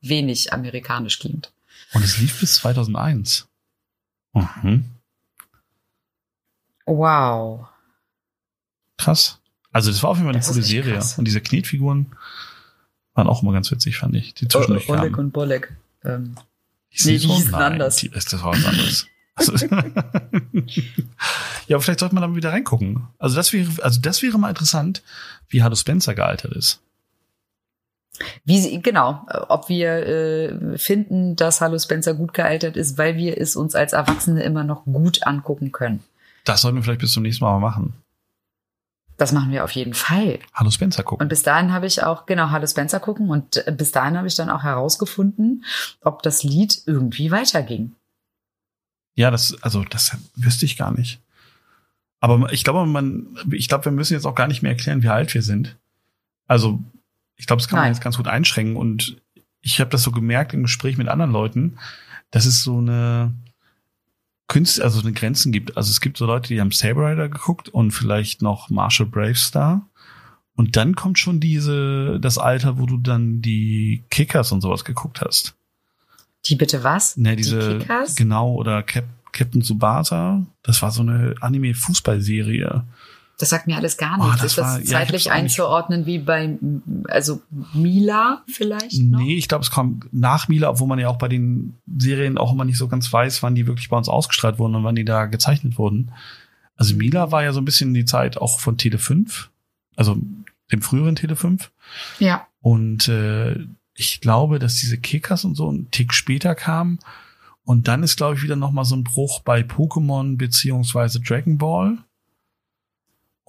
wenig 0.00 0.52
amerikanisch 0.52 1.18
klingt. 1.18 1.52
Und 1.92 2.04
es 2.04 2.18
lief 2.18 2.38
bis 2.38 2.56
2001. 2.56 3.48
Mhm. 4.32 4.84
Wow. 6.86 7.66
Krass. 8.96 9.39
Also 9.72 9.90
das 9.90 10.02
war 10.02 10.10
auf 10.10 10.16
jeden 10.16 10.26
Fall 10.26 10.34
eine 10.34 10.40
Das 10.40 10.48
coole 10.52 10.62
Serie. 10.62 10.94
krass. 10.94 11.16
Und 11.18 11.26
diese 11.26 11.40
Knetfiguren 11.40 12.06
waren 13.14 13.26
auch 13.28 13.42
immer 13.42 13.52
ganz 13.52 13.70
witzig, 13.70 13.98
fand 13.98 14.16
ich. 14.16 14.34
Die 14.34 14.48
zwischendurch 14.48 14.88
Oleg 14.88 15.12
kamen. 15.12 15.26
und 15.26 15.32
Bolek. 15.32 15.72
Ähm, 16.04 16.34
Nee, 17.04 17.12
die 17.12 17.18
so? 17.18 17.34
hießen 17.36 17.52
Nein, 17.52 17.72
anders. 17.74 17.96
Die, 17.96 18.08
das 18.08 18.32
war 18.42 18.52
was 18.52 18.64
anderes. 18.64 19.06
Also, 19.36 19.52
ja, 21.66 21.76
aber 21.76 21.80
vielleicht 21.82 22.00
sollte 22.00 22.14
man 22.16 22.22
da 22.22 22.26
mal 22.28 22.34
wieder 22.36 22.50
reingucken. 22.50 23.06
Also 23.18 23.36
das 23.36 23.52
wäre, 23.52 23.68
also 23.82 24.00
das 24.00 24.22
wäre 24.22 24.38
mal 24.38 24.48
interessant, 24.48 25.02
wie 25.48 25.62
Hardo 25.62 25.76
Spencer 25.76 26.14
gealtert 26.16 26.52
ist. 26.52 26.80
wie 28.44 28.60
sie, 28.60 28.82
genau, 28.82 29.24
ob 29.48 29.68
wir 29.68 30.06
äh, 30.06 30.78
finden, 30.78 31.36
dass 31.36 31.60
Hallo 31.60 31.78
Spencer 31.78 32.14
gut 32.14 32.34
gealtert 32.34 32.76
ist, 32.76 32.98
weil 32.98 33.16
wir 33.16 33.38
es 33.40 33.54
uns 33.56 33.74
als 33.76 33.92
Erwachsene 33.92 34.42
immer 34.42 34.64
noch 34.64 34.84
gut 34.84 35.22
angucken 35.26 35.70
können. 35.72 36.02
Das 36.44 36.62
sollten 36.62 36.78
wir 36.78 36.82
vielleicht 36.82 37.00
bis 37.00 37.12
zum 37.12 37.22
nächsten 37.22 37.44
Mal 37.44 37.52
mal 37.52 37.60
machen. 37.60 37.94
Das 39.20 39.32
machen 39.32 39.52
wir 39.52 39.64
auf 39.64 39.72
jeden 39.72 39.92
Fall. 39.92 40.38
Hallo 40.54 40.70
Spencer 40.70 41.02
gucken. 41.02 41.22
Und 41.22 41.28
bis 41.28 41.42
dahin 41.42 41.74
habe 41.74 41.86
ich 41.86 42.02
auch, 42.02 42.24
genau, 42.24 42.48
Hallo 42.48 42.66
Spencer 42.66 43.00
gucken 43.00 43.28
und 43.28 43.58
äh, 43.66 43.70
bis 43.70 43.92
dahin 43.92 44.16
habe 44.16 44.26
ich 44.26 44.34
dann 44.34 44.48
auch 44.48 44.62
herausgefunden, 44.62 45.66
ob 46.00 46.22
das 46.22 46.42
Lied 46.42 46.80
irgendwie 46.86 47.30
weiterging. 47.30 47.92
Ja, 49.14 49.30
das, 49.30 49.62
also 49.62 49.84
das 49.84 50.16
wüsste 50.36 50.64
ich 50.64 50.78
gar 50.78 50.90
nicht. 50.90 51.20
Aber 52.20 52.50
ich 52.50 52.64
glaube, 52.64 52.86
man, 52.86 53.36
ich 53.50 53.68
glaube, 53.68 53.84
wir 53.84 53.92
müssen 53.92 54.14
jetzt 54.14 54.24
auch 54.24 54.34
gar 54.34 54.48
nicht 54.48 54.62
mehr 54.62 54.72
erklären, 54.72 55.02
wie 55.02 55.10
alt 55.10 55.34
wir 55.34 55.42
sind. 55.42 55.76
Also, 56.46 56.82
ich 57.36 57.46
glaube, 57.46 57.60
das 57.60 57.68
kann 57.68 57.76
man 57.76 57.84
Nein. 57.84 57.92
jetzt 57.92 58.02
ganz 58.02 58.16
gut 58.16 58.26
einschränken. 58.26 58.76
Und 58.76 59.20
ich 59.60 59.80
habe 59.80 59.90
das 59.90 60.02
so 60.02 60.12
gemerkt 60.12 60.54
im 60.54 60.62
Gespräch 60.62 60.96
mit 60.96 61.08
anderen 61.08 61.30
Leuten, 61.30 61.78
dass 62.30 62.46
es 62.46 62.62
so 62.62 62.78
eine 62.78 63.34
Künste, 64.50 64.82
also 64.82 65.00
eine 65.00 65.12
Grenzen 65.12 65.52
gibt. 65.52 65.76
Also 65.76 65.90
es 65.90 66.00
gibt 66.00 66.18
so 66.18 66.26
Leute, 66.26 66.48
die 66.48 66.60
haben 66.60 66.72
Saber 66.72 67.08
Rider 67.08 67.28
geguckt 67.28 67.68
und 67.68 67.92
vielleicht 67.92 68.42
noch 68.42 68.68
Marshall 68.68 69.06
Bravestar. 69.06 69.86
Und 70.56 70.76
dann 70.76 70.96
kommt 70.96 71.20
schon 71.20 71.38
diese, 71.38 72.18
das 72.20 72.36
Alter, 72.36 72.78
wo 72.78 72.84
du 72.84 72.98
dann 72.98 73.40
die 73.40 74.02
Kickers 74.10 74.50
und 74.50 74.60
sowas 74.60 74.84
geguckt 74.84 75.20
hast. 75.20 75.54
Die 76.46 76.56
bitte 76.56 76.82
was? 76.82 77.16
Ne, 77.16 77.36
diese, 77.36 77.74
Die 77.74 77.78
Kickers? 77.78 78.16
genau, 78.16 78.52
oder 78.54 78.82
Cap 78.82 79.04
Captain 79.32 79.62
Tsubasa. 79.62 80.44
Das 80.64 80.82
war 80.82 80.90
so 80.90 81.02
eine 81.02 81.36
Anime-Fußballserie. 81.40 82.82
Das 83.40 83.48
sagt 83.50 83.66
mir 83.66 83.76
alles 83.76 83.96
gar 83.96 84.18
Oh, 84.20 84.24
nichts. 84.24 84.42
das 84.42 84.46
ist 84.52 84.58
das 84.58 84.64
war- 84.64 84.72
ja, 84.74 84.78
hab's 84.80 84.90
zeitlich 84.90 85.24
nicht- 85.24 85.32
einzuordnen 85.32 86.06
wie 86.06 86.18
bei, 86.18 86.58
also 87.08 87.40
Mila 87.74 88.42
vielleicht 88.46 89.00
noch? 89.02 89.18
Nee, 89.20 89.36
ich 89.36 89.48
glaube, 89.48 89.62
es 89.64 89.70
kommt 89.70 90.06
nach 90.12 90.48
Mila, 90.48 90.68
obwohl 90.70 90.88
man 90.88 90.98
ja 90.98 91.08
auch 91.08 91.18
bei 91.18 91.28
den 91.28 91.74
Serien 91.98 92.38
auch 92.38 92.52
immer 92.52 92.64
nicht 92.64 92.78
so 92.78 92.86
ganz 92.88 93.12
weiß, 93.12 93.42
wann 93.42 93.54
die 93.54 93.66
wirklich 93.66 93.88
bei 93.88 93.96
uns 93.96 94.08
ausgestrahlt 94.08 94.58
wurden 94.58 94.74
und 94.74 94.84
wann 94.84 94.94
die 94.96 95.04
da 95.04 95.26
gezeichnet 95.26 95.78
wurden. 95.78 96.12
Also 96.76 96.94
Mila 96.94 97.30
war 97.32 97.42
ja 97.42 97.52
so 97.52 97.60
ein 97.60 97.64
bisschen 97.64 97.92
die 97.94 98.04
Zeit 98.04 98.38
auch 98.38 98.60
von 98.60 98.78
Tele 98.78 98.98
5, 98.98 99.50
also 99.96 100.16
dem 100.72 100.82
früheren 100.82 101.16
Tele 101.16 101.36
5. 101.36 101.70
Ja. 102.20 102.46
Und 102.60 103.08
äh, 103.08 103.58
ich 103.94 104.20
glaube, 104.20 104.58
dass 104.58 104.76
diese 104.76 104.96
Kickers 104.98 105.44
und 105.44 105.56
so 105.56 105.68
einen 105.68 105.90
Tick 105.90 106.14
später 106.14 106.54
kamen. 106.54 106.98
Und 107.64 107.86
dann 107.88 108.02
ist, 108.02 108.16
glaube 108.16 108.34
ich, 108.36 108.42
wieder 108.42 108.56
noch 108.56 108.70
mal 108.72 108.84
so 108.84 108.96
ein 108.96 109.04
Bruch 109.04 109.40
bei 109.40 109.60
Pokémon 109.60 110.36
beziehungsweise 110.38 111.20
Dragon 111.20 111.58
Ball. 111.58 111.98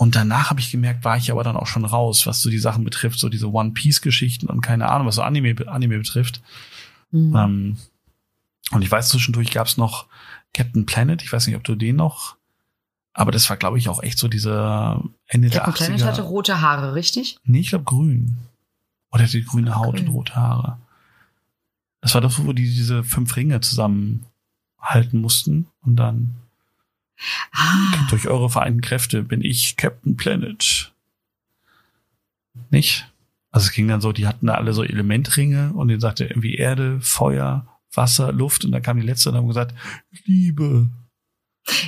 Und 0.02 0.16
danach 0.16 0.50
habe 0.50 0.60
ich 0.60 0.72
gemerkt, 0.72 1.04
war 1.04 1.16
ich 1.16 1.30
aber 1.30 1.44
dann 1.44 1.56
auch 1.56 1.68
schon 1.68 1.86
raus, 1.86 2.26
was 2.26 2.42
so 2.42 2.50
die 2.50 2.58
Sachen 2.58 2.84
betrifft, 2.84 3.20
so 3.20 3.30
diese 3.30 3.52
One 3.52 3.70
Piece 3.70 4.02
Geschichten 4.02 4.48
und 4.48 4.62
keine 4.62 4.90
Ahnung, 4.90 5.06
was 5.06 5.14
so 5.14 5.22
Anime, 5.22 5.54
Anime 5.68 6.00
betrifft. 6.00 6.42
Mhm. 7.12 7.36
Ähm, 7.36 7.78
und 8.72 8.82
ich 8.82 8.90
weiß, 8.90 9.10
zwischendurch 9.10 9.52
gab 9.52 9.68
es 9.68 9.78
noch 9.78 10.08
Captain 10.56 10.88
Planet. 10.88 11.22
Ich 11.22 11.32
weiß 11.32 11.46
nicht, 11.46 11.56
ob 11.56 11.64
du 11.64 11.76
den 11.76 11.98
noch. 11.98 12.36
Aber 13.14 13.32
das 13.32 13.48
war, 13.52 13.58
glaube 13.58 13.78
ich, 13.78 13.90
auch 13.90 14.02
echt 14.02 14.18
so 14.18 14.28
dieser 14.28 15.04
Ende 15.28 15.52
Captain 15.52 15.66
der 15.66 15.74
80er. 15.76 15.86
Planet 15.86 16.04
hatte 16.04 16.22
rote 16.24 16.62
Haare, 16.62 16.96
richtig? 16.96 17.38
Nee, 17.44 17.60
ich 17.60 17.70
glaube 17.70 17.86
grün. 17.86 18.38
Oder 19.12 19.26
die 19.26 19.46
grüne 19.46 19.76
Haut 19.76 19.98
Grün. 19.98 20.08
und 20.08 20.14
rote 20.16 20.36
Haare. 20.36 20.80
Das 22.02 22.16
war 22.16 22.22
das, 22.22 22.44
wo 22.44 22.54
die 22.54 22.64
diese 22.64 23.04
fünf 23.04 23.36
Ringe 23.36 23.62
zusammenhalten 23.62 25.22
mussten. 25.22 25.68
Und 25.84 25.98
dann 25.98 26.34
Ah, 27.52 28.08
durch 28.10 28.28
eure 28.28 28.50
vereinten 28.50 28.82
Kräfte 28.82 29.24
bin 29.24 29.44
ich 29.44 29.78
Captain 29.78 30.18
Planet. 30.18 30.92
Nicht? 32.70 33.08
Also 33.52 33.68
es 33.68 33.74
ging 33.74 33.88
dann 33.88 34.02
so, 34.02 34.12
die 34.12 34.28
hatten 34.28 34.48
da 34.48 34.56
alle 34.56 34.74
so 34.74 34.84
Elementringe 34.84 35.74
und 35.74 35.90
den 35.90 36.00
sagte 36.00 36.26
irgendwie 36.26 36.56
Erde, 36.56 37.00
Feuer, 37.02 37.68
Wasser, 37.94 38.32
Luft 38.32 38.64
und 38.66 38.72
dann 38.72 38.82
kam 38.82 39.00
die 39.00 39.06
letzte 39.06 39.30
und 39.30 39.36
haben 39.36 39.48
gesagt, 39.48 39.76
Liebe. 40.26 40.90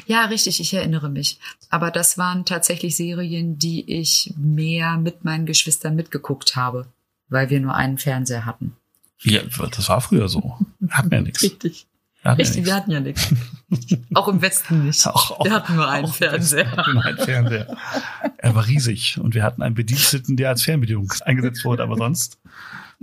ja, 0.05 0.25
richtig, 0.25 0.59
ich 0.59 0.73
erinnere 0.73 1.09
mich. 1.09 1.39
Aber 1.69 1.89
das 1.89 2.17
waren 2.17 2.45
tatsächlich 2.45 2.95
Serien, 2.95 3.57
die 3.57 3.89
ich 3.99 4.33
mehr 4.37 4.97
mit 4.97 5.23
meinen 5.23 5.45
Geschwistern 5.45 5.95
mitgeguckt 5.95 6.55
habe, 6.55 6.87
weil 7.29 7.49
wir 7.49 7.59
nur 7.61 7.75
einen 7.75 7.97
Fernseher 7.97 8.45
hatten. 8.45 8.75
Ja, 9.21 9.41
das 9.43 9.87
war 9.87 10.01
früher 10.01 10.27
so. 10.27 10.59
Hatten 10.89 11.11
wir 11.11 11.21
nichts. 11.21 11.43
Richtig. 11.43 11.87
Hatten 12.23 12.39
Richtig, 12.41 12.65
wir 12.65 12.75
hatten 12.75 12.91
ja 12.91 12.99
nichts. 13.01 13.33
Auch 14.13 14.27
im 14.29 14.41
Westen 14.41 14.85
nicht. 14.85 15.05
Auch, 15.07 15.43
Wir 15.43 15.51
hatten 15.51 15.75
nur 15.75 15.89
einen 15.89 16.07
Fernseher. 16.07 16.65
Wir 16.71 16.77
hatten 16.77 16.93
nur 16.93 17.05
einen 17.05 17.17
Fernseher. 17.17 17.77
Er 18.37 18.55
war 18.55 18.67
riesig 18.67 19.17
und 19.19 19.35
wir 19.35 19.43
hatten 19.43 19.61
einen 19.61 19.75
Bediensteten, 19.75 20.35
der 20.35 20.49
als 20.49 20.63
Fernbedienung 20.63 21.11
eingesetzt 21.21 21.63
wurde, 21.63 21.81
aber 21.83 21.95
sonst 21.95 22.37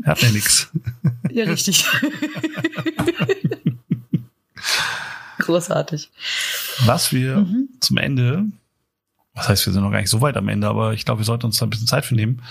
hatten 0.04 0.22
wir 0.22 0.32
nichts. 0.32 0.70
Ja, 1.30 1.44
richtig. 1.44 1.86
Großartig. 5.38 6.10
Was 6.84 7.12
wir 7.12 7.38
Mhm. 7.38 7.68
zum 7.80 7.96
Ende, 7.96 8.44
was 9.34 9.48
heißt, 9.48 9.66
wir 9.66 9.72
sind 9.72 9.82
noch 9.82 9.90
gar 9.90 10.00
nicht 10.00 10.10
so 10.10 10.20
weit 10.20 10.36
am 10.36 10.48
Ende, 10.48 10.68
aber 10.68 10.92
ich 10.92 11.04
glaube, 11.04 11.20
wir 11.20 11.24
sollten 11.24 11.46
uns 11.46 11.58
da 11.58 11.66
ein 11.66 11.70
bisschen 11.70 11.86
Zeit 11.86 12.04
für 12.04 12.14
nehmen, 12.14 12.42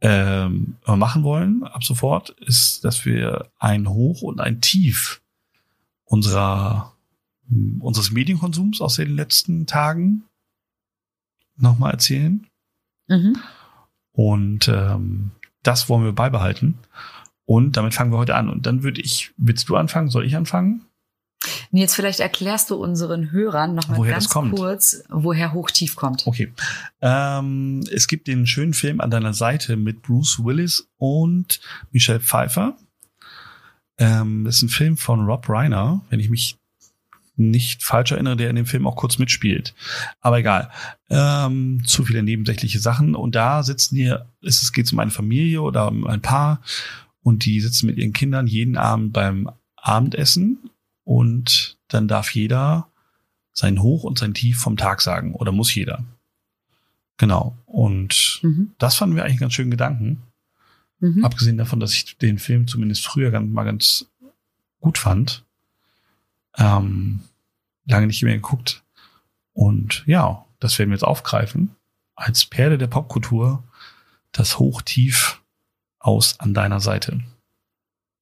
ähm, 0.00 0.76
machen 0.86 1.22
wollen 1.22 1.62
ab 1.64 1.84
sofort, 1.84 2.30
ist, 2.40 2.84
dass 2.84 3.04
wir 3.04 3.48
ein 3.58 3.88
Hoch 3.88 4.22
und 4.22 4.40
ein 4.40 4.60
Tief 4.60 5.20
unserer, 6.12 6.92
unseres 7.80 8.10
Medienkonsums 8.10 8.82
aus 8.82 8.96
den 8.96 9.16
letzten 9.16 9.66
Tagen 9.66 10.24
nochmal 11.56 11.92
erzählen. 11.92 12.46
Mhm. 13.08 13.38
Und 14.12 14.68
ähm, 14.68 15.30
das 15.62 15.88
wollen 15.88 16.04
wir 16.04 16.12
beibehalten. 16.12 16.78
Und 17.46 17.78
damit 17.78 17.94
fangen 17.94 18.12
wir 18.12 18.18
heute 18.18 18.34
an. 18.34 18.50
Und 18.50 18.66
dann 18.66 18.82
würde 18.82 19.00
ich, 19.00 19.32
willst 19.38 19.70
du 19.70 19.76
anfangen? 19.76 20.10
Soll 20.10 20.26
ich 20.26 20.36
anfangen? 20.36 20.84
Jetzt 21.70 21.94
vielleicht 21.94 22.20
erklärst 22.20 22.68
du 22.68 22.74
unseren 22.76 23.32
Hörern 23.32 23.74
noch 23.74 23.88
mal 23.88 23.96
Woher 23.96 24.12
ganz 24.12 24.28
kurz, 24.28 25.02
woher 25.08 25.54
Hochtief 25.54 25.96
kommt. 25.96 26.26
Okay. 26.26 26.52
Ähm, 27.00 27.84
es 27.90 28.06
gibt 28.06 28.26
den 28.26 28.46
schönen 28.46 28.74
Film 28.74 29.00
an 29.00 29.10
deiner 29.10 29.32
Seite 29.32 29.76
mit 29.76 30.02
Bruce 30.02 30.44
Willis 30.44 30.88
und 30.98 31.60
Michelle 31.90 32.20
Pfeiffer. 32.20 32.76
Ähm, 33.98 34.44
das 34.44 34.56
ist 34.56 34.62
ein 34.62 34.68
Film 34.68 34.96
von 34.96 35.24
Rob 35.26 35.48
Reiner, 35.48 36.00
wenn 36.10 36.20
ich 36.20 36.30
mich 36.30 36.56
nicht 37.36 37.82
falsch 37.82 38.12
erinnere, 38.12 38.36
der 38.36 38.50
in 38.50 38.56
dem 38.56 38.66
Film 38.66 38.86
auch 38.86 38.96
kurz 38.96 39.18
mitspielt. 39.18 39.74
Aber 40.20 40.38
egal. 40.38 40.70
Ähm, 41.08 41.82
zu 41.86 42.04
viele 42.04 42.22
nebensächliche 42.22 42.78
Sachen. 42.78 43.14
Und 43.14 43.34
da 43.34 43.62
sitzen 43.62 43.96
hier, 43.96 44.26
es 44.42 44.72
geht 44.72 44.92
um 44.92 44.98
eine 44.98 45.10
Familie 45.10 45.62
oder 45.62 45.88
um 45.88 46.06
ein 46.06 46.20
Paar 46.20 46.60
und 47.22 47.44
die 47.46 47.60
sitzen 47.60 47.86
mit 47.86 47.96
ihren 47.96 48.12
Kindern 48.12 48.46
jeden 48.46 48.76
Abend 48.76 49.12
beim 49.12 49.50
Abendessen 49.76 50.70
und 51.04 51.78
dann 51.88 52.06
darf 52.06 52.34
jeder 52.34 52.88
sein 53.52 53.82
Hoch 53.82 54.04
und 54.04 54.18
sein 54.18 54.34
Tief 54.34 54.58
vom 54.58 54.76
Tag 54.76 55.00
sagen 55.00 55.34
oder 55.34 55.52
muss 55.52 55.74
jeder. 55.74 56.04
Genau. 57.16 57.56
Und 57.66 58.40
Mhm. 58.42 58.72
das 58.78 58.96
fanden 58.96 59.16
wir 59.16 59.22
eigentlich 59.22 59.34
einen 59.34 59.40
ganz 59.40 59.54
schönen 59.54 59.70
Gedanken. 59.70 60.22
Mhm. 61.02 61.24
Abgesehen 61.24 61.58
davon, 61.58 61.80
dass 61.80 61.94
ich 61.94 62.16
den 62.16 62.38
Film 62.38 62.68
zumindest 62.68 63.04
früher 63.04 63.32
ganz, 63.32 63.52
mal 63.52 63.64
ganz 63.64 64.06
gut 64.80 64.98
fand. 64.98 65.44
Ähm, 66.56 67.20
lange 67.86 68.06
nicht 68.06 68.22
mehr 68.22 68.36
geguckt. 68.36 68.84
Und 69.52 70.04
ja, 70.06 70.46
das 70.60 70.78
werden 70.78 70.90
wir 70.90 70.94
jetzt 70.94 71.04
aufgreifen. 71.04 71.74
Als 72.14 72.46
Perle 72.46 72.78
der 72.78 72.86
Popkultur 72.86 73.64
das 74.30 74.60
Hochtief 74.60 75.42
aus 75.98 76.38
an 76.38 76.54
deiner 76.54 76.78
Seite. 76.78 77.20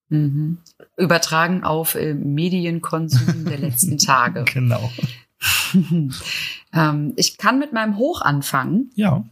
Mhm. 0.08 0.58
Übertragen 0.96 1.62
auf 1.64 1.94
äh, 1.94 2.14
Medienkonsum 2.14 3.44
der 3.44 3.58
letzten 3.58 3.98
Tage. 3.98 4.44
Genau. 4.44 4.90
ähm, 6.72 7.12
ich 7.16 7.36
kann 7.36 7.58
mit 7.58 7.74
meinem 7.74 7.98
Hoch 7.98 8.22
anfangen. 8.22 8.90
Ja. 8.94 9.24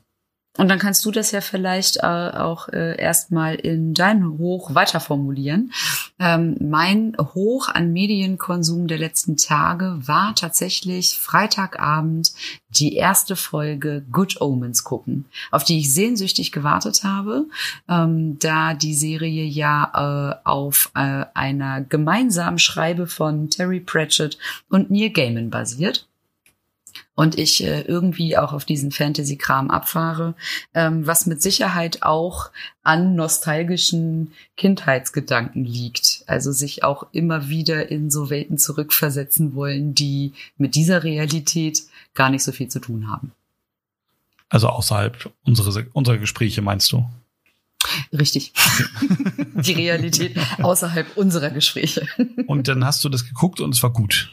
Und 0.59 0.69
dann 0.69 0.81
kannst 0.81 1.05
du 1.05 1.13
das 1.13 1.31
ja 1.31 1.41
vielleicht 1.41 1.99
äh, 1.99 2.07
auch 2.07 2.69
äh, 2.69 3.01
erstmal 3.01 3.55
in 3.55 3.95
dein 3.95 4.39
Hoch 4.39 4.75
weiterformulieren. 4.75 5.73
Ähm, 6.19 6.57
mein 6.61 7.17
Hoch 7.17 7.69
an 7.69 7.93
Medienkonsum 7.93 8.89
der 8.89 8.99
letzten 8.99 9.37
Tage 9.37 9.97
war 10.01 10.35
tatsächlich 10.35 11.17
Freitagabend 11.17 12.33
die 12.71 12.97
erste 12.97 13.37
Folge 13.37 14.05
Good 14.11 14.41
Omens 14.41 14.83
gucken, 14.83 15.27
auf 15.53 15.63
die 15.63 15.79
ich 15.79 15.95
sehnsüchtig 15.95 16.51
gewartet 16.51 17.05
habe, 17.05 17.47
ähm, 17.89 18.41
da 18.41 18.75
die 18.75 18.95
Serie 18.95 19.45
ja 19.45 20.35
äh, 20.43 20.49
auf 20.49 20.91
äh, 20.97 21.25
einer 21.35 21.83
gemeinsamen 21.83 22.59
Schreibe 22.59 23.07
von 23.07 23.49
Terry 23.49 23.79
Pratchett 23.79 24.39
und 24.69 24.91
Neil 24.91 25.11
Gaiman 25.11 25.51
basiert 25.51 26.09
und 27.19 27.37
ich 27.37 27.65
äh, 27.65 27.81
irgendwie 27.81 28.37
auch 28.37 28.53
auf 28.53 28.65
diesen 28.65 28.93
Fantasy-Kram 28.93 29.73
abfahre, 29.73 30.37
ähm, 30.73 31.05
was 31.05 31.27
mit 31.27 31.43
Sicherheit 31.43 32.05
auch 32.05 32.53
an 32.85 33.17
nostalgischen 33.17 34.31
Kindheitsgedanken 34.57 35.65
liegt. 35.65 36.23
Also 36.29 36.53
sich 36.53 36.85
auch 36.85 37.09
immer 37.11 37.49
wieder 37.49 37.91
in 37.91 38.13
so 38.13 38.31
Welten 38.31 38.57
zurückversetzen 38.57 39.57
wollen, 39.57 39.97
die 39.97 40.33
mit 40.59 40.77
dieser 40.77 41.03
Realität 41.03 41.83
gar 42.15 42.31
nicht 42.31 42.45
so 42.45 42.53
viel 42.53 42.69
zu 42.69 42.79
tun 42.79 43.11
haben. 43.11 43.33
Also 44.49 44.69
außerhalb 44.69 45.33
unserer, 45.45 45.87
unserer 45.95 46.19
Gespräche 46.19 46.63
meinst 46.63 46.93
du? 46.93 47.05
Richtig. 48.13 48.53
die 49.55 49.73
Realität 49.73 50.37
außerhalb 50.63 51.17
unserer 51.17 51.51
Gespräche. 51.51 52.07
Und 52.47 52.69
dann 52.69 52.85
hast 52.85 53.03
du 53.03 53.09
das 53.09 53.27
geguckt 53.27 53.61
und 53.61 53.75
es 53.75 53.83
war 53.83 53.93
gut. 53.93 54.31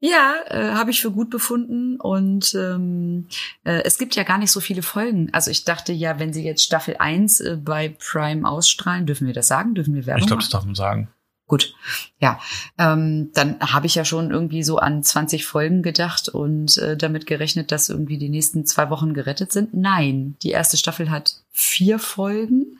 Ja, 0.00 0.34
äh, 0.48 0.72
habe 0.72 0.90
ich 0.90 1.00
für 1.00 1.10
gut 1.10 1.30
befunden 1.30 1.98
und 2.00 2.54
ähm, 2.54 3.26
äh, 3.64 3.82
es 3.84 3.98
gibt 3.98 4.16
ja 4.16 4.22
gar 4.22 4.38
nicht 4.38 4.50
so 4.50 4.60
viele 4.60 4.82
Folgen. 4.82 5.28
Also 5.32 5.50
ich 5.50 5.64
dachte 5.64 5.92
ja, 5.92 6.18
wenn 6.18 6.32
sie 6.32 6.44
jetzt 6.44 6.62
Staffel 6.62 6.96
1 6.98 7.40
äh, 7.40 7.56
bei 7.56 7.88
Prime 7.98 8.48
ausstrahlen, 8.48 9.06
dürfen 9.06 9.26
wir 9.26 9.34
das 9.34 9.48
sagen? 9.48 9.74
Dürfen 9.74 9.94
wir 9.94 10.06
Werbung 10.06 10.22
Ich 10.22 10.26
glaube, 10.26 10.42
das 10.42 10.50
darf 10.50 10.64
man 10.64 10.74
sagen. 10.74 11.08
Gut, 11.48 11.74
ja, 12.20 12.38
ähm, 12.76 13.30
dann 13.32 13.58
habe 13.60 13.86
ich 13.86 13.94
ja 13.94 14.04
schon 14.04 14.30
irgendwie 14.30 14.62
so 14.62 14.76
an 14.76 15.02
20 15.02 15.46
Folgen 15.46 15.82
gedacht 15.82 16.28
und 16.28 16.76
äh, 16.76 16.94
damit 16.94 17.24
gerechnet, 17.24 17.72
dass 17.72 17.88
irgendwie 17.88 18.18
die 18.18 18.28
nächsten 18.28 18.66
zwei 18.66 18.90
Wochen 18.90 19.14
gerettet 19.14 19.50
sind. 19.50 19.72
Nein, 19.72 20.36
die 20.42 20.50
erste 20.50 20.76
Staffel 20.76 21.10
hat 21.10 21.42
vier 21.50 21.98
Folgen. 21.98 22.78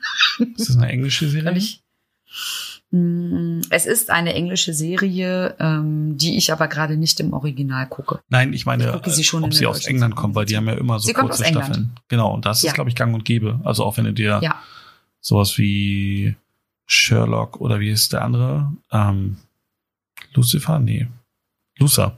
Ist 0.55 0.69
das 0.69 0.77
eine 0.77 0.89
englische 0.89 1.27
Serie? 1.29 1.59
Mm, 2.91 3.61
es 3.69 3.85
ist 3.85 4.09
eine 4.09 4.33
englische 4.33 4.73
Serie, 4.73 5.55
ähm, 5.59 6.17
die 6.17 6.37
ich 6.37 6.51
aber 6.51 6.67
gerade 6.67 6.97
nicht 6.97 7.19
im 7.19 7.33
Original 7.33 7.87
gucke. 7.87 8.19
Nein, 8.29 8.51
ich 8.53 8.65
meine, 8.65 8.99
ich 9.05 9.13
sie 9.13 9.37
ob 9.37 9.53
sie 9.53 9.67
aus 9.67 9.85
England 9.85 10.15
kommt, 10.15 10.33
weil 10.35 10.45
die 10.45 10.57
haben 10.57 10.67
ja 10.67 10.73
immer 10.73 10.99
so 10.99 11.07
sie 11.07 11.13
kurze 11.13 11.45
Staffeln. 11.45 11.91
Genau, 12.07 12.33
und 12.33 12.45
das 12.45 12.63
ja. 12.63 12.69
ist, 12.69 12.73
glaube 12.73 12.89
ich, 12.89 12.95
gang 12.95 13.13
und 13.13 13.25
gäbe. 13.25 13.59
Also 13.63 13.83
auch 13.83 13.97
wenn 13.97 14.05
du 14.05 14.13
dir 14.13 14.39
ja. 14.41 14.55
sowas 15.21 15.57
wie 15.59 16.35
Sherlock 16.87 17.61
oder 17.61 17.79
wie 17.79 17.91
ist 17.91 18.13
der 18.13 18.23
andere? 18.23 18.73
Ähm, 18.91 19.37
Lucifer? 20.33 20.79
Nee. 20.79 21.07
Luther. 21.77 22.17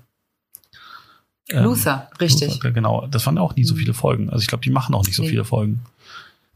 Ähm, 1.50 1.66
Luther, 1.66 2.10
richtig. 2.22 2.54
Luther, 2.54 2.72
genau, 2.72 3.08
das 3.08 3.26
waren 3.26 3.38
auch 3.38 3.56
nie 3.58 3.66
so 3.66 3.74
mhm. 3.74 3.80
viele 3.80 3.94
Folgen. 3.94 4.30
Also 4.30 4.42
ich 4.42 4.48
glaube, 4.48 4.64
die 4.64 4.70
machen 4.70 4.96
auch 4.96 5.06
nicht 5.06 5.16
so 5.16 5.24
nee. 5.24 5.30
viele 5.30 5.44
Folgen. 5.44 5.82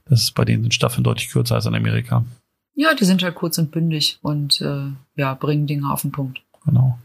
Das 0.06 0.22
ist 0.22 0.36
bei 0.36 0.46
denen 0.46 0.64
sind 0.64 0.74
Staffeln 0.74 1.04
deutlich 1.04 1.30
kürzer 1.30 1.56
als 1.56 1.66
in 1.66 1.76
Amerika. 1.76 2.24
Ja, 2.76 2.94
die 2.94 3.06
sind 3.06 3.24
halt 3.24 3.36
kurz 3.36 3.58
und 3.58 3.72
bündig 3.72 4.20
und 4.22 4.62
äh, 4.62 4.92
ja, 5.16 5.34
bringen 5.34 5.66
Dinge 5.66 5.92
auf 5.92 6.02
den 6.02 6.12
Punkt. 6.12 6.42
Genau. 6.66 7.00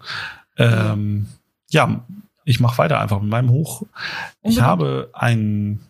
Ähm, 0.56 1.26
ja, 1.70 2.04
ich 2.44 2.58
mache 2.58 2.78
weiter 2.78 3.00
einfach 3.00 3.20
mit 3.20 3.30
meinem 3.30 3.50
Hoch. 3.50 3.82
Unbedingt. 3.82 3.92
Ich 4.42 4.60
habe 4.60 5.10
einen 5.12 5.80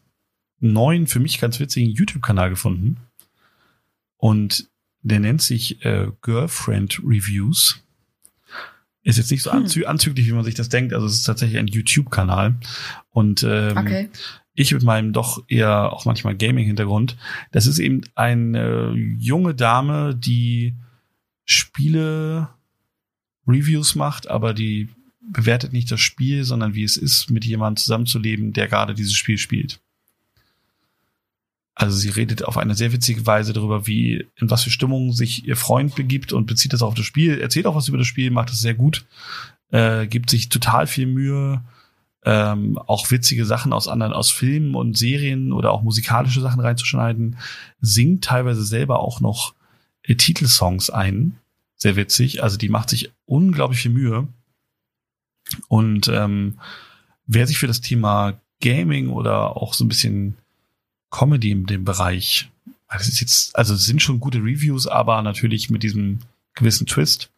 neuen, 0.58 1.06
für 1.06 1.20
mich 1.20 1.40
ganz 1.40 1.58
witzigen 1.60 1.90
YouTube-Kanal 1.90 2.50
gefunden. 2.50 2.98
Und 4.18 4.68
der 5.02 5.20
nennt 5.20 5.40
sich 5.40 5.82
äh, 5.84 6.08
Girlfriend 6.20 7.00
Reviews. 7.02 7.82
Ist 9.02 9.16
jetzt 9.16 9.30
nicht 9.30 9.42
so 9.42 9.50
hm. 9.50 9.60
anzü 9.60 9.86
anzüglich, 9.86 10.26
wie 10.26 10.32
man 10.32 10.44
sich 10.44 10.54
das 10.54 10.68
denkt. 10.68 10.92
Also 10.92 11.06
es 11.06 11.14
ist 11.14 11.24
tatsächlich 11.24 11.58
ein 11.58 11.68
YouTube-Kanal. 11.68 12.56
Und 13.08 13.42
ähm, 13.44 13.78
okay 13.78 14.10
ich 14.60 14.72
mit 14.72 14.82
meinem 14.82 15.12
doch 15.12 15.42
eher 15.48 15.92
auch 15.92 16.04
manchmal 16.04 16.36
Gaming-Hintergrund, 16.36 17.16
das 17.50 17.66
ist 17.66 17.78
eben 17.78 18.02
eine 18.14 18.94
junge 19.18 19.54
Dame, 19.54 20.14
die 20.14 20.74
Spiele 21.44 22.48
Reviews 23.46 23.94
macht, 23.94 24.28
aber 24.28 24.54
die 24.54 24.88
bewertet 25.20 25.72
nicht 25.72 25.90
das 25.90 26.00
Spiel, 26.00 26.44
sondern 26.44 26.74
wie 26.74 26.84
es 26.84 26.96
ist, 26.96 27.30
mit 27.30 27.44
jemandem 27.44 27.78
zusammenzuleben, 27.78 28.52
der 28.52 28.68
gerade 28.68 28.94
dieses 28.94 29.14
Spiel 29.14 29.38
spielt. 29.38 29.80
Also 31.74 31.96
sie 31.96 32.10
redet 32.10 32.44
auf 32.44 32.58
eine 32.58 32.74
sehr 32.74 32.92
witzige 32.92 33.24
Weise 33.26 33.54
darüber, 33.54 33.86
wie, 33.86 34.26
in 34.36 34.50
was 34.50 34.64
für 34.64 34.70
Stimmung 34.70 35.12
sich 35.12 35.46
ihr 35.46 35.56
Freund 35.56 35.94
begibt 35.94 36.32
und 36.32 36.46
bezieht 36.46 36.74
das 36.74 36.82
auf 36.82 36.94
das 36.94 37.06
Spiel, 37.06 37.38
erzählt 37.38 37.66
auch 37.66 37.76
was 37.76 37.88
über 37.88 37.96
das 37.96 38.06
Spiel, 38.06 38.30
macht 38.30 38.50
es 38.50 38.60
sehr 38.60 38.74
gut, 38.74 39.06
äh, 39.70 40.06
gibt 40.06 40.28
sich 40.28 40.50
total 40.50 40.86
viel 40.86 41.06
Mühe, 41.06 41.62
ähm, 42.24 42.78
auch 42.78 43.10
witzige 43.10 43.46
Sachen 43.46 43.72
aus 43.72 43.88
anderen, 43.88 44.12
aus 44.12 44.30
Filmen 44.30 44.74
und 44.74 44.96
Serien 44.96 45.52
oder 45.52 45.72
auch 45.72 45.82
musikalische 45.82 46.40
Sachen 46.40 46.60
reinzuschneiden, 46.60 47.36
singt 47.80 48.24
teilweise 48.24 48.64
selber 48.64 49.00
auch 49.00 49.20
noch 49.20 49.54
äh, 50.02 50.14
Titelsongs 50.14 50.90
ein. 50.90 51.38
Sehr 51.76 51.96
witzig. 51.96 52.42
Also 52.42 52.58
die 52.58 52.68
macht 52.68 52.90
sich 52.90 53.10
unglaublich 53.24 53.80
viel 53.80 53.90
Mühe. 53.90 54.28
Und 55.68 56.08
ähm, 56.08 56.58
wer 57.26 57.46
sich 57.46 57.58
für 57.58 57.66
das 57.66 57.80
Thema 57.80 58.38
Gaming 58.60 59.08
oder 59.08 59.56
auch 59.56 59.72
so 59.72 59.84
ein 59.84 59.88
bisschen 59.88 60.36
Comedy 61.10 61.50
in 61.50 61.66
dem 61.66 61.84
Bereich, 61.84 62.50
das 62.90 63.08
ist 63.08 63.20
jetzt, 63.20 63.56
also 63.56 63.74
es 63.74 63.84
sind 63.84 64.02
schon 64.02 64.20
gute 64.20 64.38
Reviews, 64.38 64.86
aber 64.86 65.22
natürlich 65.22 65.70
mit 65.70 65.82
diesem 65.82 66.20
gewissen 66.54 66.86
Twist 66.86 67.30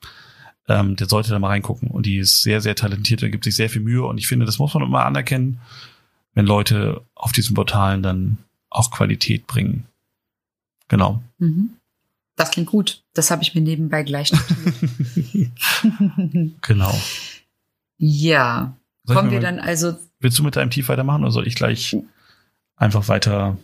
ähm, 0.69 0.97
der 0.97 1.09
sollte 1.09 1.31
da 1.31 1.39
mal 1.39 1.49
reingucken. 1.49 1.91
Und 1.91 2.07
die 2.07 2.19
ist 2.19 2.43
sehr, 2.43 2.61
sehr 2.61 2.75
talentiert 2.75 3.23
und 3.23 3.31
gibt 3.31 3.45
sich 3.45 3.57
sehr 3.57 3.71
viel 3.71 3.83
Mühe. 3.83 4.05
Und 4.05 4.19
ich 4.19 4.27
finde, 4.27 4.47
das 4.47 4.59
muss 4.59 4.75
man 4.75 4.83
immer 4.83 5.05
anerkennen, 5.05 5.61
wenn 6.35 6.47
Leute 6.47 7.03
auf 7.15 7.33
diesen 7.33 7.55
Portalen 7.55 8.03
dann 8.03 8.39
auch 8.71 8.91
Qualität 8.91 9.47
bringen. 9.47 9.85
Genau. 10.89 11.23
Mhm. 11.39 11.75
Das 12.37 12.51
klingt 12.51 12.69
gut. 12.69 13.03
Das 13.13 13.31
habe 13.31 13.43
ich 13.43 13.55
mir 13.55 13.61
nebenbei 13.61 14.03
gleich 14.03 14.31
genau. 16.63 16.99
Ja. 17.99 18.77
Sag 19.05 19.17
Kommen 19.17 19.31
wir 19.31 19.41
mal, 19.41 19.43
dann 19.43 19.59
also. 19.59 19.97
Willst 20.21 20.39
du 20.39 20.43
mit 20.43 20.57
deinem 20.57 20.71
Tief 20.71 20.89
weitermachen 20.89 21.23
oder 21.23 21.33
soll 21.33 21.47
ich 21.47 21.57
gleich 21.57 21.97
einfach 22.77 23.09
weiter 23.09 23.59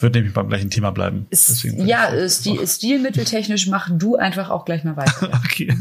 wird 0.00 0.14
nämlich 0.14 0.32
beim 0.32 0.48
gleichen 0.48 0.70
Thema 0.70 0.90
bleiben. 0.90 1.26
Ist, 1.30 1.62
ja, 1.62 2.28
Stil, 2.28 2.66
stilmitteltechnisch 2.66 3.66
mach 3.66 3.90
du 3.92 4.16
einfach 4.16 4.50
auch 4.50 4.64
gleich 4.64 4.84
mal 4.84 4.96
weiter. 4.96 5.40
okay. 5.44 5.76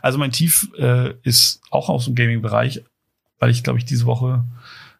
Also 0.00 0.18
mein 0.18 0.32
Tief 0.32 0.70
äh, 0.78 1.14
ist 1.22 1.60
auch 1.70 1.88
aus 1.88 2.06
dem 2.06 2.14
Gaming-Bereich, 2.14 2.82
weil 3.38 3.50
ich, 3.50 3.62
glaube 3.62 3.78
ich, 3.78 3.84
diese 3.84 4.06
Woche 4.06 4.44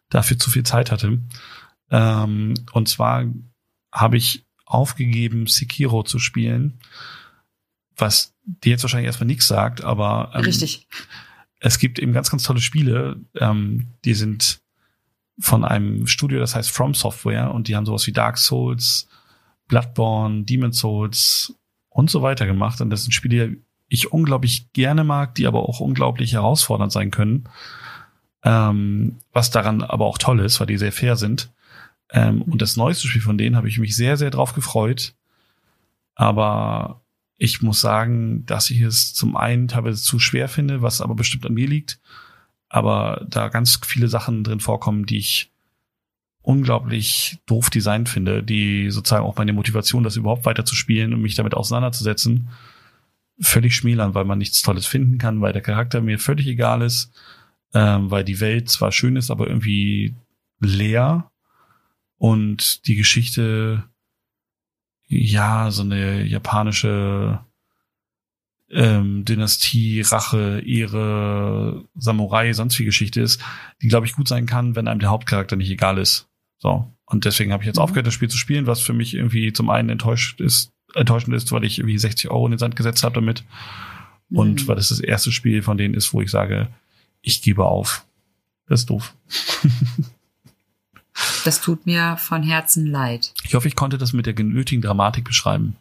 dafür 0.09 0.37
zu 0.37 0.49
viel 0.49 0.63
Zeit 0.63 0.91
hatte. 0.91 1.19
Ähm, 1.89 2.53
und 2.73 2.89
zwar 2.89 3.25
habe 3.91 4.17
ich 4.17 4.45
aufgegeben, 4.65 5.47
Sekiro 5.47 6.03
zu 6.03 6.19
spielen, 6.19 6.79
was 7.95 8.33
dir 8.45 8.71
jetzt 8.71 8.83
wahrscheinlich 8.83 9.07
erstmal 9.07 9.27
nichts 9.27 9.47
sagt, 9.47 9.83
aber 9.83 10.31
ähm, 10.33 10.41
Richtig. 10.41 10.87
es 11.59 11.77
gibt 11.77 11.99
eben 11.99 12.13
ganz, 12.13 12.29
ganz 12.29 12.43
tolle 12.43 12.61
Spiele, 12.61 13.19
ähm, 13.35 13.87
die 14.05 14.13
sind 14.13 14.61
von 15.41 15.65
einem 15.65 16.07
Studio, 16.07 16.39
das 16.39 16.55
heißt 16.55 16.71
From 16.71 16.93
Software 16.93 17.51
und 17.53 17.67
die 17.67 17.75
haben 17.75 17.85
sowas 17.85 18.05
wie 18.07 18.11
Dark 18.13 18.37
Souls, 18.37 19.07
Bloodborne, 19.67 20.43
Demon 20.43 20.71
Souls 20.71 21.55
und 21.89 22.09
so 22.09 22.21
weiter 22.21 22.45
gemacht. 22.45 22.79
Und 22.79 22.89
das 22.89 23.03
sind 23.03 23.11
Spiele, 23.11 23.49
die 23.49 23.61
ich 23.89 24.11
unglaublich 24.11 24.71
gerne 24.73 25.03
mag, 25.03 25.35
die 25.35 25.47
aber 25.47 25.67
auch 25.67 25.79
unglaublich 25.79 26.33
herausfordernd 26.33 26.91
sein 26.91 27.11
können. 27.11 27.49
Ähm, 28.43 29.19
was 29.33 29.51
daran 29.51 29.81
aber 29.81 30.05
auch 30.05 30.17
toll 30.17 30.39
ist, 30.39 30.59
weil 30.59 30.67
die 30.67 30.77
sehr 30.77 30.91
fair 30.91 31.15
sind. 31.15 31.51
Ähm, 32.11 32.41
und 32.43 32.61
das 32.61 32.77
neueste 32.77 33.07
Spiel 33.07 33.21
von 33.21 33.37
denen 33.37 33.55
habe 33.55 33.67
ich 33.67 33.79
mich 33.79 33.95
sehr, 33.95 34.17
sehr 34.17 34.29
drauf 34.29 34.53
gefreut. 34.53 35.15
Aber 36.15 37.01
ich 37.37 37.61
muss 37.61 37.81
sagen, 37.81 38.45
dass 38.45 38.69
ich 38.69 38.81
es 38.81 39.13
zum 39.13 39.35
einen 39.35 39.67
teilweise 39.67 40.01
zu 40.01 40.19
schwer 40.19 40.47
finde, 40.47 40.81
was 40.81 41.01
aber 41.01 41.15
bestimmt 41.15 41.45
an 41.45 41.53
mir 41.53 41.67
liegt 41.67 41.99
aber 42.71 43.25
da 43.29 43.49
ganz 43.49 43.79
viele 43.85 44.07
Sachen 44.07 44.43
drin 44.43 44.61
vorkommen, 44.61 45.05
die 45.05 45.17
ich 45.17 45.51
unglaublich 46.41 47.39
doof 47.45 47.69
designt 47.69 48.07
finde, 48.09 48.41
die 48.43 48.89
sozusagen 48.89 49.25
auch 49.25 49.35
meine 49.35 49.53
Motivation, 49.53 50.03
das 50.03 50.15
überhaupt 50.15 50.45
weiter 50.45 50.65
zu 50.65 50.75
spielen 50.75 51.13
und 51.13 51.21
mich 51.21 51.35
damit 51.35 51.53
auseinanderzusetzen, 51.53 52.49
völlig 53.39 53.75
schmälern, 53.75 54.15
weil 54.15 54.25
man 54.25 54.37
nichts 54.37 54.61
Tolles 54.61 54.85
finden 54.85 55.17
kann, 55.17 55.41
weil 55.41 55.53
der 55.53 55.61
Charakter 55.61 56.01
mir 56.01 56.17
völlig 56.17 56.47
egal 56.47 56.81
ist, 56.81 57.11
ähm, 57.73 58.09
weil 58.09 58.23
die 58.23 58.39
Welt 58.39 58.69
zwar 58.69 58.91
schön 58.91 59.17
ist, 59.17 59.29
aber 59.29 59.47
irgendwie 59.47 60.15
leer 60.59 61.29
Und 62.17 62.87
die 62.87 62.95
Geschichte, 62.95 63.83
ja, 65.07 65.71
so 65.71 65.81
eine 65.81 66.23
japanische 66.23 67.39
ähm, 68.71 69.25
Dynastie, 69.25 70.01
Rache, 70.01 70.61
Ehre, 70.65 71.83
Samurai, 71.95 72.53
sonst 72.53 72.79
wie 72.79 72.85
Geschichte 72.85 73.21
ist, 73.21 73.41
die, 73.81 73.87
glaube 73.87 74.05
ich, 74.05 74.13
gut 74.15 74.27
sein 74.27 74.45
kann, 74.45 74.75
wenn 74.75 74.87
einem 74.87 74.99
der 74.99 75.09
Hauptcharakter 75.09 75.55
nicht 75.55 75.69
egal 75.69 75.97
ist. 75.97 76.27
So. 76.59 76.87
Und 77.05 77.25
deswegen 77.25 77.51
habe 77.51 77.63
ich 77.63 77.67
jetzt 77.67 77.77
mhm. 77.77 77.83
aufgehört, 77.83 78.07
das 78.07 78.13
Spiel 78.13 78.29
zu 78.29 78.37
spielen, 78.37 78.67
was 78.67 78.81
für 78.81 78.93
mich 78.93 79.13
irgendwie 79.13 79.51
zum 79.51 79.69
einen 79.69 79.89
enttäuscht 79.89 80.39
ist, 80.39 80.71
enttäuschend 80.93 81.35
ist, 81.35 81.51
weil 81.51 81.63
ich 81.63 81.79
irgendwie 81.79 81.97
60 81.97 82.31
Euro 82.31 82.45
in 82.45 82.51
den 82.51 82.59
Sand 82.59 82.75
gesetzt 82.75 83.03
habe 83.03 83.15
damit. 83.15 83.43
Mhm. 84.29 84.37
Und 84.37 84.67
weil 84.67 84.77
das 84.77 84.89
das 84.89 84.99
erste 84.99 85.31
Spiel 85.31 85.61
von 85.61 85.77
denen 85.77 85.93
ist, 85.93 86.13
wo 86.13 86.21
ich 86.21 86.31
sage, 86.31 86.69
ich 87.21 87.41
gebe 87.41 87.65
auf. 87.65 88.05
Das 88.67 88.81
ist 88.81 88.89
doof. 88.89 89.13
das 91.43 91.61
tut 91.61 91.85
mir 91.85 92.15
von 92.17 92.43
Herzen 92.43 92.85
leid. 92.85 93.33
Ich 93.43 93.53
hoffe, 93.53 93.67
ich 93.67 93.75
konnte 93.75 93.97
das 93.97 94.13
mit 94.13 94.25
der 94.25 94.33
genötigen 94.33 94.81
Dramatik 94.81 95.25
beschreiben. 95.25 95.75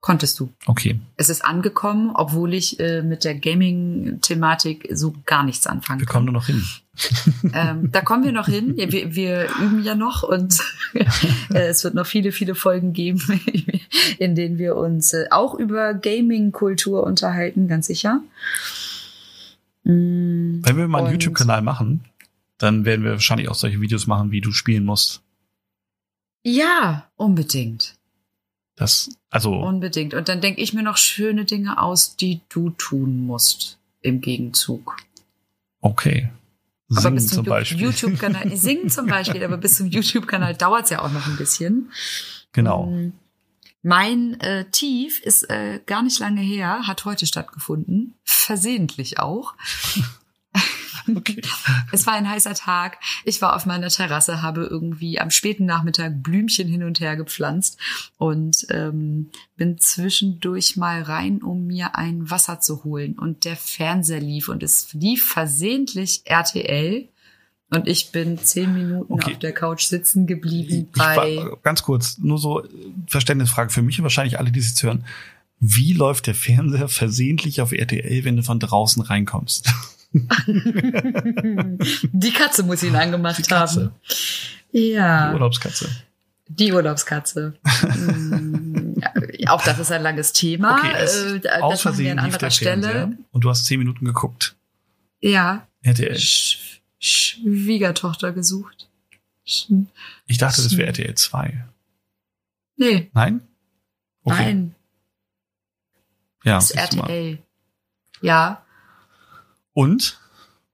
Konntest 0.00 0.38
du. 0.38 0.52
Okay. 0.66 1.00
Es 1.16 1.30
ist 1.30 1.44
angekommen, 1.44 2.12
obwohl 2.14 2.54
ich 2.54 2.78
äh, 2.78 3.02
mit 3.02 3.24
der 3.24 3.34
Gaming-Thematik 3.34 4.88
so 4.92 5.14
gar 5.24 5.42
nichts 5.42 5.66
anfangen 5.66 6.00
wir 6.00 6.06
kann. 6.06 6.26
Wir 6.26 6.32
kommen 6.32 6.32
nur 6.32 6.34
noch 6.34 6.46
hin. 6.46 6.62
ähm, 7.54 7.90
da 7.90 8.02
kommen 8.02 8.24
wir 8.24 8.32
noch 8.32 8.46
hin. 8.46 8.74
Ja, 8.76 8.90
wir, 8.92 9.14
wir 9.14 9.48
üben 9.60 9.82
ja 9.82 9.94
noch 9.94 10.22
und 10.22 10.58
äh, 10.94 11.66
es 11.66 11.82
wird 11.82 11.94
noch 11.94 12.06
viele, 12.06 12.30
viele 12.30 12.54
Folgen 12.54 12.92
geben, 12.92 13.20
in 14.18 14.34
denen 14.34 14.58
wir 14.58 14.76
uns 14.76 15.12
äh, 15.12 15.26
auch 15.30 15.54
über 15.54 15.94
Gaming-Kultur 15.94 17.02
unterhalten, 17.02 17.66
ganz 17.66 17.86
sicher. 17.86 18.22
Mm, 19.82 20.62
Wenn 20.62 20.76
wir 20.76 20.88
mal 20.88 21.04
einen 21.04 21.12
YouTube-Kanal 21.12 21.62
machen, 21.62 22.04
dann 22.58 22.84
werden 22.84 23.04
wir 23.04 23.12
wahrscheinlich 23.12 23.48
auch 23.48 23.54
solche 23.54 23.80
Videos 23.80 24.06
machen, 24.06 24.30
wie 24.30 24.40
du 24.40 24.52
spielen 24.52 24.84
musst. 24.84 25.22
Ja, 26.44 27.10
unbedingt. 27.16 27.96
Das, 28.76 29.10
also. 29.36 29.52
Unbedingt. 29.52 30.14
Und 30.14 30.30
dann 30.30 30.40
denke 30.40 30.62
ich 30.62 30.72
mir 30.72 30.82
noch 30.82 30.96
schöne 30.96 31.44
Dinge 31.44 31.80
aus, 31.80 32.16
die 32.16 32.40
du 32.48 32.70
tun 32.70 33.26
musst 33.26 33.78
im 34.00 34.22
Gegenzug. 34.22 34.96
Okay. 35.82 36.30
Singen 36.88 37.06
aber 37.06 37.10
bis 37.16 37.26
zum, 37.26 37.34
zum 37.36 37.44
Beispiel. 37.44 37.80
YouTube-Kanal, 37.82 38.56
singen 38.56 38.88
zum 38.88 39.06
Beispiel, 39.06 39.44
aber 39.44 39.58
bis 39.58 39.76
zum 39.76 39.88
YouTube-Kanal 39.88 40.54
dauert 40.54 40.84
es 40.84 40.90
ja 40.90 41.02
auch 41.02 41.12
noch 41.12 41.26
ein 41.26 41.36
bisschen. 41.36 41.90
Genau. 42.52 42.86
Mm, 42.86 43.12
mein 43.82 44.40
äh, 44.40 44.64
Tief 44.70 45.20
ist 45.20 45.50
äh, 45.50 45.80
gar 45.84 46.02
nicht 46.02 46.18
lange 46.18 46.40
her, 46.40 46.86
hat 46.86 47.04
heute 47.04 47.26
stattgefunden, 47.26 48.14
versehentlich 48.24 49.18
auch. 49.18 49.54
Okay. 51.14 51.40
Es 51.92 52.06
war 52.06 52.14
ein 52.14 52.28
heißer 52.28 52.54
Tag. 52.54 52.98
Ich 53.24 53.40
war 53.40 53.54
auf 53.54 53.64
meiner 53.66 53.88
Terrasse, 53.88 54.42
habe 54.42 54.64
irgendwie 54.64 55.20
am 55.20 55.30
späten 55.30 55.64
Nachmittag 55.64 56.22
Blümchen 56.22 56.68
hin 56.68 56.82
und 56.82 57.00
her 57.00 57.16
gepflanzt 57.16 57.78
und 58.18 58.66
ähm, 58.70 59.30
bin 59.56 59.78
zwischendurch 59.78 60.76
mal 60.76 61.02
rein, 61.02 61.42
um 61.42 61.66
mir 61.66 61.96
ein 61.96 62.30
Wasser 62.30 62.60
zu 62.60 62.84
holen. 62.84 63.18
Und 63.18 63.44
der 63.44 63.56
Fernseher 63.56 64.20
lief 64.20 64.48
und 64.48 64.62
es 64.62 64.92
lief 64.92 65.26
versehentlich 65.26 66.22
RTL. 66.24 67.08
Und 67.70 67.88
ich 67.88 68.12
bin 68.12 68.38
zehn 68.38 68.72
Minuten 68.74 69.12
okay. 69.12 69.32
auf 69.32 69.38
der 69.38 69.52
Couch 69.52 69.86
sitzen 69.86 70.26
geblieben 70.26 70.88
ich, 70.94 70.98
bei. 70.98 71.36
War, 71.36 71.56
ganz 71.62 71.82
kurz, 71.82 72.18
nur 72.18 72.38
so 72.38 72.62
Verständnisfrage 73.08 73.70
für 73.70 73.82
mich 73.82 73.98
und 73.98 74.04
wahrscheinlich 74.04 74.38
alle, 74.38 74.52
die 74.52 74.60
es 74.60 74.80
hören. 74.82 75.04
Wie 75.58 75.92
läuft 75.92 76.26
der 76.26 76.34
Fernseher 76.34 76.88
versehentlich 76.88 77.60
auf 77.60 77.72
RTL, 77.72 78.24
wenn 78.24 78.36
du 78.36 78.42
von 78.42 78.60
draußen 78.60 79.02
reinkommst? 79.02 79.72
Die 82.12 82.32
Katze 82.32 82.62
muss 82.62 82.82
ihn 82.82 82.96
angemacht 82.96 83.38
Die 83.38 83.42
Katze. 83.42 83.80
haben. 83.80 83.92
Ja. 84.72 85.28
Die 85.28 85.34
Urlaubskatze. 85.34 85.88
Die 86.48 86.72
Urlaubskatze. 86.72 87.54
Mm, 87.82 89.00
ja, 89.00 89.50
auch 89.52 89.62
das 89.62 89.78
ist 89.78 89.90
ein 89.90 90.02
langes 90.02 90.32
Thema. 90.32 90.76
Okay, 90.78 90.92
äh, 90.92 91.40
das 91.40 91.86
aus 91.86 91.98
wir 91.98 92.12
an 92.12 92.18
anderer 92.20 92.50
Stelle. 92.50 93.16
Und 93.32 93.44
du 93.44 93.50
hast 93.50 93.66
zehn 93.66 93.78
Minuten 93.78 94.04
geguckt. 94.04 94.54
Ja. 95.20 95.66
RTL. 95.82 96.16
Sch 96.18 96.80
Schwiegertochter 96.98 98.32
gesucht. 98.32 98.88
Sch 99.44 99.66
ich 100.26 100.38
dachte, 100.38 100.62
das 100.62 100.76
wäre 100.76 100.88
RTL 100.88 101.14
2. 101.14 101.64
Nee. 102.76 103.10
Nein? 103.12 103.40
Okay. 104.24 104.44
Nein. 104.44 104.74
Ja. 106.44 106.54
Das 106.56 106.70
ist 106.70 106.76
RTL. 106.76 107.38
Ja. 108.22 108.62
Und? 109.76 110.18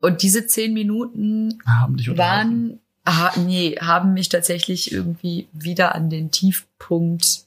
Und 0.00 0.22
diese 0.22 0.46
zehn 0.46 0.72
Minuten 0.72 1.58
haben 1.66 1.96
dich 1.96 2.16
waren, 2.16 2.78
ha, 3.04 3.32
nee, 3.36 3.76
haben 3.80 4.14
mich 4.14 4.28
tatsächlich 4.28 4.92
irgendwie 4.92 5.48
wieder 5.52 5.96
an 5.96 6.08
den 6.08 6.30
Tiefpunkt, 6.30 7.46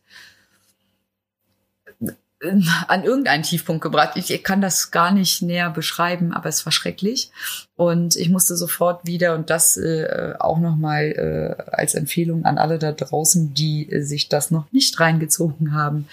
an 2.88 3.04
irgendeinen 3.06 3.44
Tiefpunkt 3.44 3.82
gebracht. 3.82 4.18
Ich, 4.18 4.32
ich 4.32 4.44
kann 4.44 4.60
das 4.60 4.92
gar 4.92 5.14
nicht 5.14 5.42
näher 5.44 5.70
beschreiben, 5.70 6.34
aber 6.34 6.50
es 6.50 6.66
war 6.66 6.74
schrecklich. 6.74 7.32
Und 7.78 8.18
ich 8.18 8.30
musste 8.30 8.58
sofort 8.58 9.06
wieder, 9.08 9.34
und 9.34 9.50
das 9.50 9.78
äh, 9.78 10.34
auch 10.38 10.60
nochmal 10.60 11.06
äh, 11.14 11.64
als 11.72 11.96
Empfehlung 11.96 12.44
an 12.44 12.58
alle 12.58 12.80
da 12.80 12.92
draußen, 12.92 13.54
die 13.54 13.90
äh, 13.90 14.02
sich 14.02 14.28
das 14.28 14.52
noch 14.52 14.70
nicht 14.74 15.00
reingezogen 15.00 15.74
haben, 15.74 16.10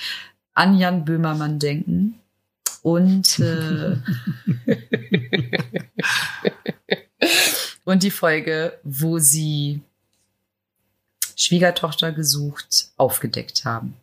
an 0.54 0.78
Jan 0.78 1.04
Böhmermann 1.04 1.58
denken 1.58 2.21
und 2.82 3.38
äh, 3.38 3.96
und 7.84 8.02
die 8.02 8.10
Folge, 8.10 8.78
wo 8.82 9.18
sie 9.18 9.80
Schwiegertochter 11.36 12.12
gesucht 12.12 12.90
aufgedeckt 12.96 13.64
haben. 13.64 13.94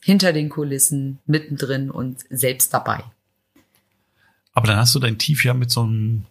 Hinter 0.00 0.32
den 0.32 0.48
Kulissen, 0.50 1.18
mittendrin 1.26 1.90
und 1.90 2.24
selbst 2.30 2.74
dabei. 2.74 3.04
Aber 4.52 4.66
dann 4.66 4.76
hast 4.76 4.94
du 4.94 4.98
dein 4.98 5.18
Tief 5.18 5.44
ja 5.44 5.54
mit 5.54 5.70
so 5.70 5.82
einem 5.82 6.26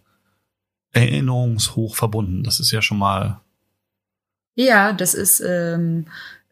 Erinnerungshoch 0.92 1.96
verbunden. 1.96 2.44
Das 2.44 2.60
ist 2.60 2.70
ja 2.70 2.80
schon 2.80 2.98
mal. 2.98 3.40
Ja, 4.54 4.92
das 4.92 5.14
ist 5.14 5.40
ähm, 5.40 6.06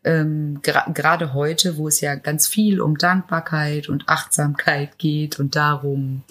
ähm, 0.05 0.61
gerade 0.63 1.33
heute, 1.33 1.77
wo 1.77 1.89
es 1.89 2.01
ja 2.01 2.15
ganz 2.15 2.49
viel 2.49 2.81
um 2.81 2.99
Dankbarkeit 2.99 3.89
und 3.89 4.09
Achtsamkeit 4.09 4.99
geht 4.99 5.39
und 5.39 5.55
darum, 5.55 6.23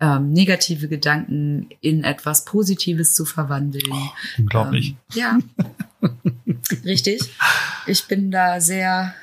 ähm, 0.00 0.32
negative 0.32 0.88
Gedanken 0.88 1.70
in 1.80 2.02
etwas 2.02 2.44
Positives 2.44 3.14
zu 3.14 3.24
verwandeln. 3.24 3.92
Oh, 3.92 4.10
unglaublich. 4.38 4.90
Ähm, 4.90 4.96
ja, 5.14 5.38
richtig. 6.84 7.22
Ich 7.86 8.06
bin 8.08 8.32
da 8.32 8.60
sehr 8.60 9.14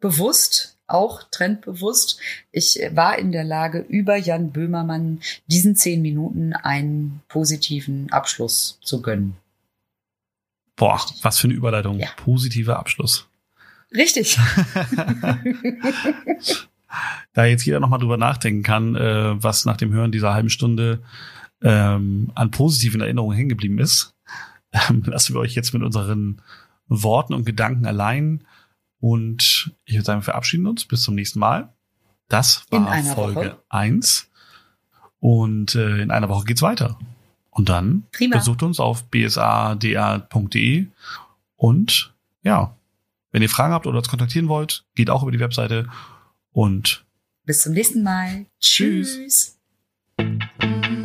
bewusst, 0.00 0.78
auch 0.86 1.22
trendbewusst. 1.30 2.18
Ich 2.50 2.80
war 2.92 3.18
in 3.18 3.32
der 3.32 3.44
Lage, 3.44 3.80
über 3.80 4.16
Jan 4.16 4.52
Böhmermann 4.52 5.20
diesen 5.46 5.76
zehn 5.76 6.00
Minuten 6.00 6.54
einen 6.54 7.20
positiven 7.28 8.10
Abschluss 8.10 8.78
zu 8.82 9.02
gönnen. 9.02 9.36
Boah, 10.76 11.00
was 11.20 11.38
für 11.38 11.48
eine 11.48 11.54
Überleitung. 11.54 11.98
Ja. 11.98 12.08
Positiver 12.16 12.78
Abschluss. 12.78 13.26
Richtig. 13.94 14.38
da 17.32 17.44
jetzt 17.44 17.64
jeder 17.64 17.80
nochmal 17.80 17.98
drüber 17.98 18.16
nachdenken 18.16 18.62
kann, 18.62 18.94
äh, 18.94 19.42
was 19.42 19.64
nach 19.64 19.76
dem 19.76 19.92
Hören 19.92 20.12
dieser 20.12 20.34
halben 20.34 20.50
Stunde 20.50 21.02
ähm, 21.62 22.30
an 22.34 22.50
positiven 22.50 23.00
Erinnerungen 23.00 23.36
hängen 23.36 23.48
geblieben 23.48 23.78
ist, 23.78 24.14
ähm, 24.72 25.02
lassen 25.06 25.34
wir 25.34 25.40
euch 25.40 25.54
jetzt 25.54 25.72
mit 25.72 25.82
unseren 25.82 26.42
Worten 26.88 27.34
und 27.34 27.44
Gedanken 27.44 27.86
allein. 27.86 28.44
Und 29.00 29.72
ich 29.84 29.94
würde 29.94 30.04
sagen, 30.04 30.20
wir 30.20 30.24
verabschieden 30.24 30.66
uns. 30.66 30.84
Bis 30.84 31.02
zum 31.02 31.14
nächsten 31.14 31.38
Mal. 31.38 31.72
Das 32.28 32.64
war 32.70 32.86
Folge 33.02 33.36
Woche. 33.36 33.58
1. 33.68 34.30
Und 35.18 35.74
äh, 35.74 36.02
in 36.02 36.10
einer 36.10 36.28
Woche 36.28 36.44
geht's 36.44 36.62
weiter. 36.62 36.98
Und 37.50 37.68
dann 37.68 38.04
Prima. 38.12 38.36
besucht 38.36 38.62
uns 38.62 38.80
auf 38.80 39.04
bsada.de 39.10 40.86
und 41.56 42.14
ja, 42.42 42.74
wenn 43.32 43.42
ihr 43.42 43.48
Fragen 43.48 43.72
habt 43.72 43.86
oder 43.86 43.98
uns 43.98 44.08
kontaktieren 44.08 44.48
wollt, 44.48 44.84
geht 44.94 45.10
auch 45.10 45.22
über 45.22 45.32
die 45.32 45.40
Webseite 45.40 45.88
und 46.50 47.04
bis 47.44 47.62
zum 47.62 47.72
nächsten 47.72 48.02
Mal. 48.02 48.46
Tschüss. 48.60 49.58
Tschüss. 50.18 51.01